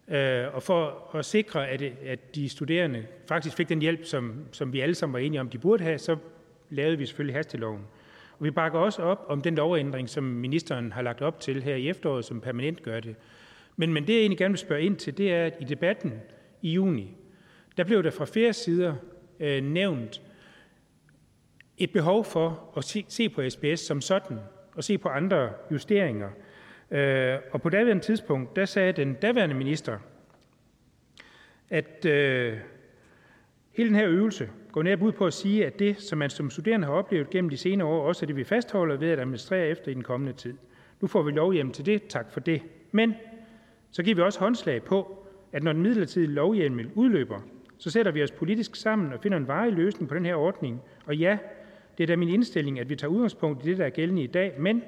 [0.07, 4.73] øh, og for at sikre, at, at de studerende faktisk fik den hjælp, som, som
[4.73, 6.17] vi alle sammen var enige om, de burde have, så
[6.69, 7.81] lavede vi selvfølgelig hasteloven.
[8.39, 11.75] Og vi bakker også op om den lovændring, som ministeren har lagt op til her
[11.75, 13.15] i efteråret, som permanent gør det.
[13.75, 16.13] Men, men det, jeg egentlig gerne vil spørge ind til, det er, at i debatten
[16.61, 17.17] i juni,
[17.77, 18.95] der blev der fra flere sider
[19.39, 20.21] øh, nævnt
[21.77, 24.37] et behov for at se, se på SBS som sådan,
[24.75, 26.29] og se på andre justeringer.
[26.91, 29.97] Øh, og på daværende tidspunkt, der sagde den daværende minister,
[31.69, 32.57] at øh,
[33.71, 36.49] hele den her øvelse går netop ud på at sige, at det, som man som
[36.49, 39.67] studerende har oplevet gennem de senere år, også er det, vi fastholder ved at administrere
[39.67, 40.53] efter i den kommende tid.
[41.01, 42.61] Nu får vi lovhjem til det, tak for det.
[42.91, 43.13] Men
[43.95, 47.39] så giver vi også håndslag på, at når den midlertidige lovhjemmel udløber,
[47.77, 50.81] så sætter vi os politisk sammen og finder en varig løsning på den her ordning.
[51.05, 51.37] Og ja,
[51.97, 54.27] det er da min indstilling, at vi tager udgangspunkt i det, der er gældende i
[54.27, 54.83] dag, men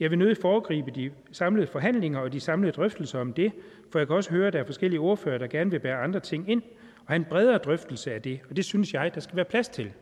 [0.00, 3.52] jeg vil nødig foregribe de samlede forhandlinger og de samlede drøftelser om det,
[3.90, 6.20] for jeg kan også høre, at der er forskellige ordfører, der gerne vil bære andre
[6.20, 6.62] ting ind
[6.98, 9.68] og have en bredere drøftelse af det, og det synes jeg, der skal være plads
[9.68, 9.92] til.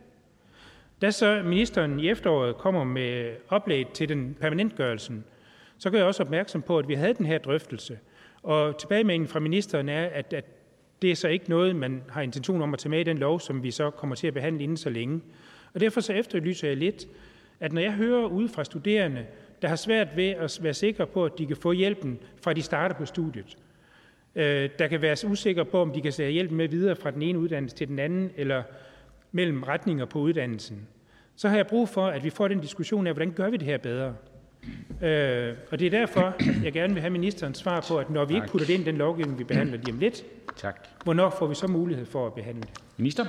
[1.01, 5.25] Da så ministeren i efteråret kommer med oplæg til den permanentgørelsen,
[5.77, 7.99] så gør jeg også opmærksom på, at vi havde den her drøftelse,
[8.45, 10.45] og tilbagemeldingen fra ministeren er, at, at
[11.01, 13.39] det er så ikke noget, man har intention om at tage med i den lov,
[13.39, 15.21] som vi så kommer til at behandle inden så længe.
[15.73, 17.07] Og derfor så efterlyser jeg lidt,
[17.59, 19.25] at når jeg hører ude fra studerende,
[19.61, 22.61] der har svært ved at være sikre på, at de kan få hjælpen fra de
[22.61, 23.57] starter på studiet,
[24.35, 27.21] øh, der kan være usikre på, om de kan sætte hjælp med videre fra den
[27.21, 28.63] ene uddannelse til den anden, eller
[29.31, 30.87] mellem retninger på uddannelsen,
[31.35, 33.67] så har jeg brug for, at vi får den diskussion af, hvordan gør vi det
[33.67, 34.15] her bedre.
[35.01, 38.33] Øh, og det er derfor, jeg gerne vil have ministerens svar på, at når vi
[38.33, 38.43] tak.
[38.43, 40.23] ikke putter det ind i den lovgivning, vi behandler lige om lidt,
[40.57, 40.87] tak.
[41.03, 42.81] hvornår får vi så mulighed for at behandle det?
[42.97, 43.25] Minister?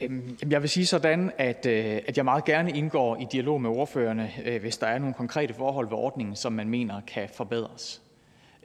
[0.00, 3.70] Øhm, jeg vil sige sådan, at, øh, at jeg meget gerne indgår i dialog med
[3.70, 8.02] ordførerne, øh, hvis der er nogle konkrete forhold ved ordningen, som man mener kan forbedres.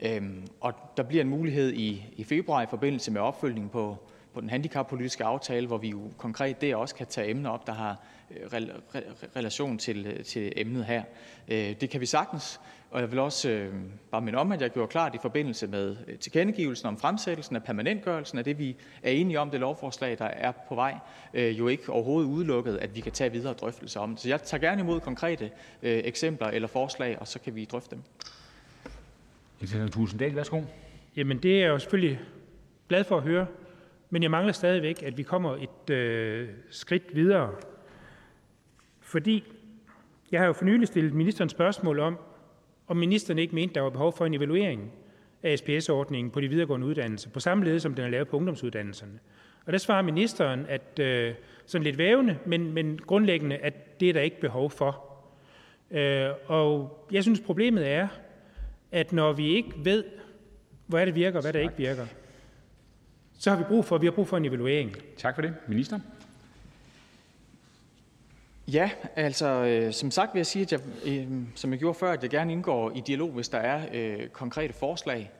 [0.02, 3.96] Øhm, og der bliver en mulighed i, i februar i forbindelse med opfølgningen på,
[4.34, 7.72] på den handicappolitiske aftale, hvor vi jo konkret der også kan tage emner op, der
[7.72, 8.00] har
[9.36, 11.02] relation til, til emnet her.
[11.48, 12.60] Det kan vi sagtens,
[12.90, 13.74] og jeg vil også øh,
[14.10, 17.62] bare minde om, at jeg gjorde klart i forbindelse med øh, tilkendegivelsen om fremsættelsen af
[17.62, 20.98] permanentgørelsen af det, vi er enige om, det lovforslag, der er på vej,
[21.34, 24.20] øh, jo ikke overhovedet udelukket, at vi kan tage videre drøftelser om det.
[24.20, 25.44] Så jeg tager gerne imod konkrete
[25.82, 28.02] øh, eksempler eller forslag, og så kan vi drøfte dem.
[29.60, 30.62] Jens Tusinddal, værsgo.
[31.16, 32.20] Jamen det er jeg jo selvfølgelig
[32.88, 33.46] glad for at høre,
[34.10, 37.50] men jeg mangler stadigvæk, at vi kommer et øh, skridt videre.
[39.08, 39.44] Fordi
[40.32, 42.18] jeg har jo for nylig stillet ministeren spørgsmål om,
[42.86, 44.92] om ministeren ikke mente, der var behov for en evaluering
[45.42, 49.18] af SPS-ordningen på de videregående uddannelser, på samme led som den er lavet på ungdomsuddannelserne.
[49.66, 51.34] Og der svarer ministeren, at øh,
[51.66, 55.04] sådan lidt vævende, men, men grundlæggende, at det er der ikke behov for.
[55.90, 58.08] Øh, og jeg synes, problemet er,
[58.92, 60.04] at når vi ikke ved,
[60.86, 62.06] hvad det virker og hvad der ikke virker,
[63.38, 64.96] så har vi brug for, vi har brug for en evaluering.
[65.16, 65.54] Tak for det.
[65.68, 65.98] Minister?
[68.72, 72.12] Ja, altså øh, som sagt vil jeg sige, at jeg, øh, som jeg gjorde før,
[72.12, 75.30] at jeg gerne indgår i dialog, hvis der er øh, konkrete forslag.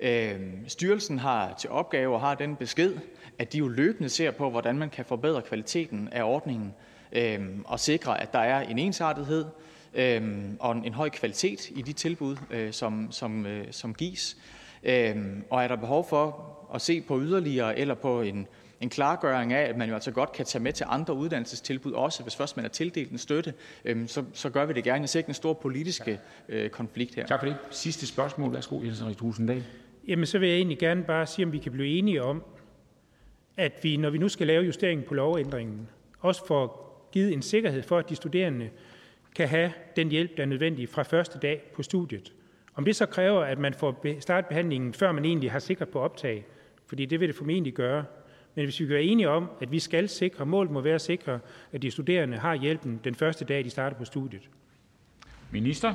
[0.00, 2.94] Øh, styrelsen har til opgave og har den besked,
[3.38, 6.74] at de jo løbende ser på, hvordan man kan forbedre kvaliteten af ordningen
[7.12, 9.44] øh, og sikre, at der er en ensartethed
[9.94, 10.22] øh,
[10.60, 14.36] og en, en høj kvalitet i de tilbud, øh, som, som, øh, som gives.
[14.82, 15.16] Øh,
[15.50, 18.46] og er der behov for at se på yderligere eller på en
[18.80, 22.22] en klargøring af, at man jo altså godt kan tage med til andre uddannelsestilbud også,
[22.22, 25.00] hvis først man er tildelt en støtte, øhm, så, så gør vi det gerne.
[25.00, 27.26] Jeg ser ikke en stor politiske øh, konflikt her.
[27.26, 27.56] Tak for det.
[27.70, 28.52] Sidste spørgsmål.
[28.52, 29.64] Værsgo, Jens Rik Tusinddal.
[30.08, 32.42] Jamen, så vil jeg egentlig gerne bare sige, om vi kan blive enige om,
[33.56, 35.88] at vi, når vi nu skal lave justeringen på lovændringen,
[36.20, 38.70] også får givet en sikkerhed for, at de studerende
[39.34, 42.32] kan have den hjælp, der er nødvendig fra første dag på studiet.
[42.74, 46.46] Om det så kræver, at man får startbehandlingen, før man egentlig har sikkert på optag,
[46.86, 48.04] fordi det vil det formentlig gøre,
[48.54, 51.00] men hvis vi kan være enige om, at vi skal sikre, målet må være at
[51.00, 51.40] sikre,
[51.72, 54.48] at de studerende har hjælpen den første dag, de starter på studiet.
[55.50, 55.94] Minister?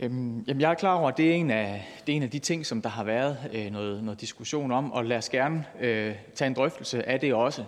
[0.00, 2.30] Øhm, jamen, jeg er klar over, at det er en af, det er en af
[2.30, 5.64] de ting, som der har været øh, noget, noget diskussion om, og lad os gerne
[5.80, 7.64] øh, tage en drøftelse af det også.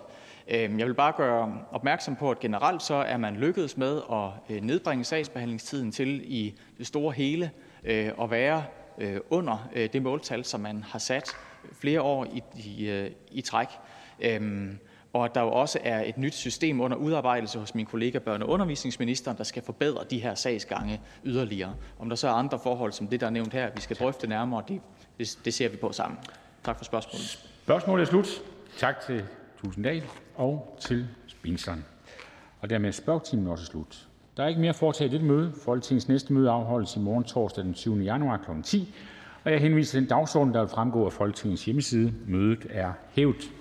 [0.47, 4.55] Øhm, jeg vil bare gøre opmærksom på, at generelt så er man lykkedes med at
[4.55, 7.51] øh, nedbringe sagsbehandlingstiden til i det store hele
[7.83, 8.63] øh, at være
[9.29, 11.35] under det måltal, som man har sat
[11.73, 13.67] flere år i, i, øh, i træk.
[14.19, 14.79] Øhm,
[15.13, 18.43] og at der jo også er et nyt system under udarbejdelse hos min kollega børne-
[18.43, 21.75] og undervisningsministeren, der skal forbedre de her sagsgange yderligere.
[21.99, 24.27] Om der så er andre forhold som det, der er nævnt her, vi skal drøfte
[24.27, 24.81] nærmere, det,
[25.45, 26.19] det, ser vi på sammen.
[26.63, 27.49] Tak for spørgsmålet.
[27.63, 28.27] Spørgsmålet er slut.
[28.77, 29.23] Tak til
[29.61, 30.03] Tulsendal
[30.35, 31.07] og til
[31.43, 31.85] ministeren.
[32.61, 34.07] Og dermed er spørgetimen også slut.
[34.37, 35.53] Der er ikke mere at foretage i dette møde.
[35.63, 37.95] Folketingets næste møde afholdes i morgen torsdag den 7.
[37.97, 38.61] januar kl.
[38.63, 38.93] 10.
[39.49, 42.13] Og jeg henviser til den dagsorden, der vil fremgå af Folketingets hjemmeside.
[42.27, 43.51] Mødet er hævet.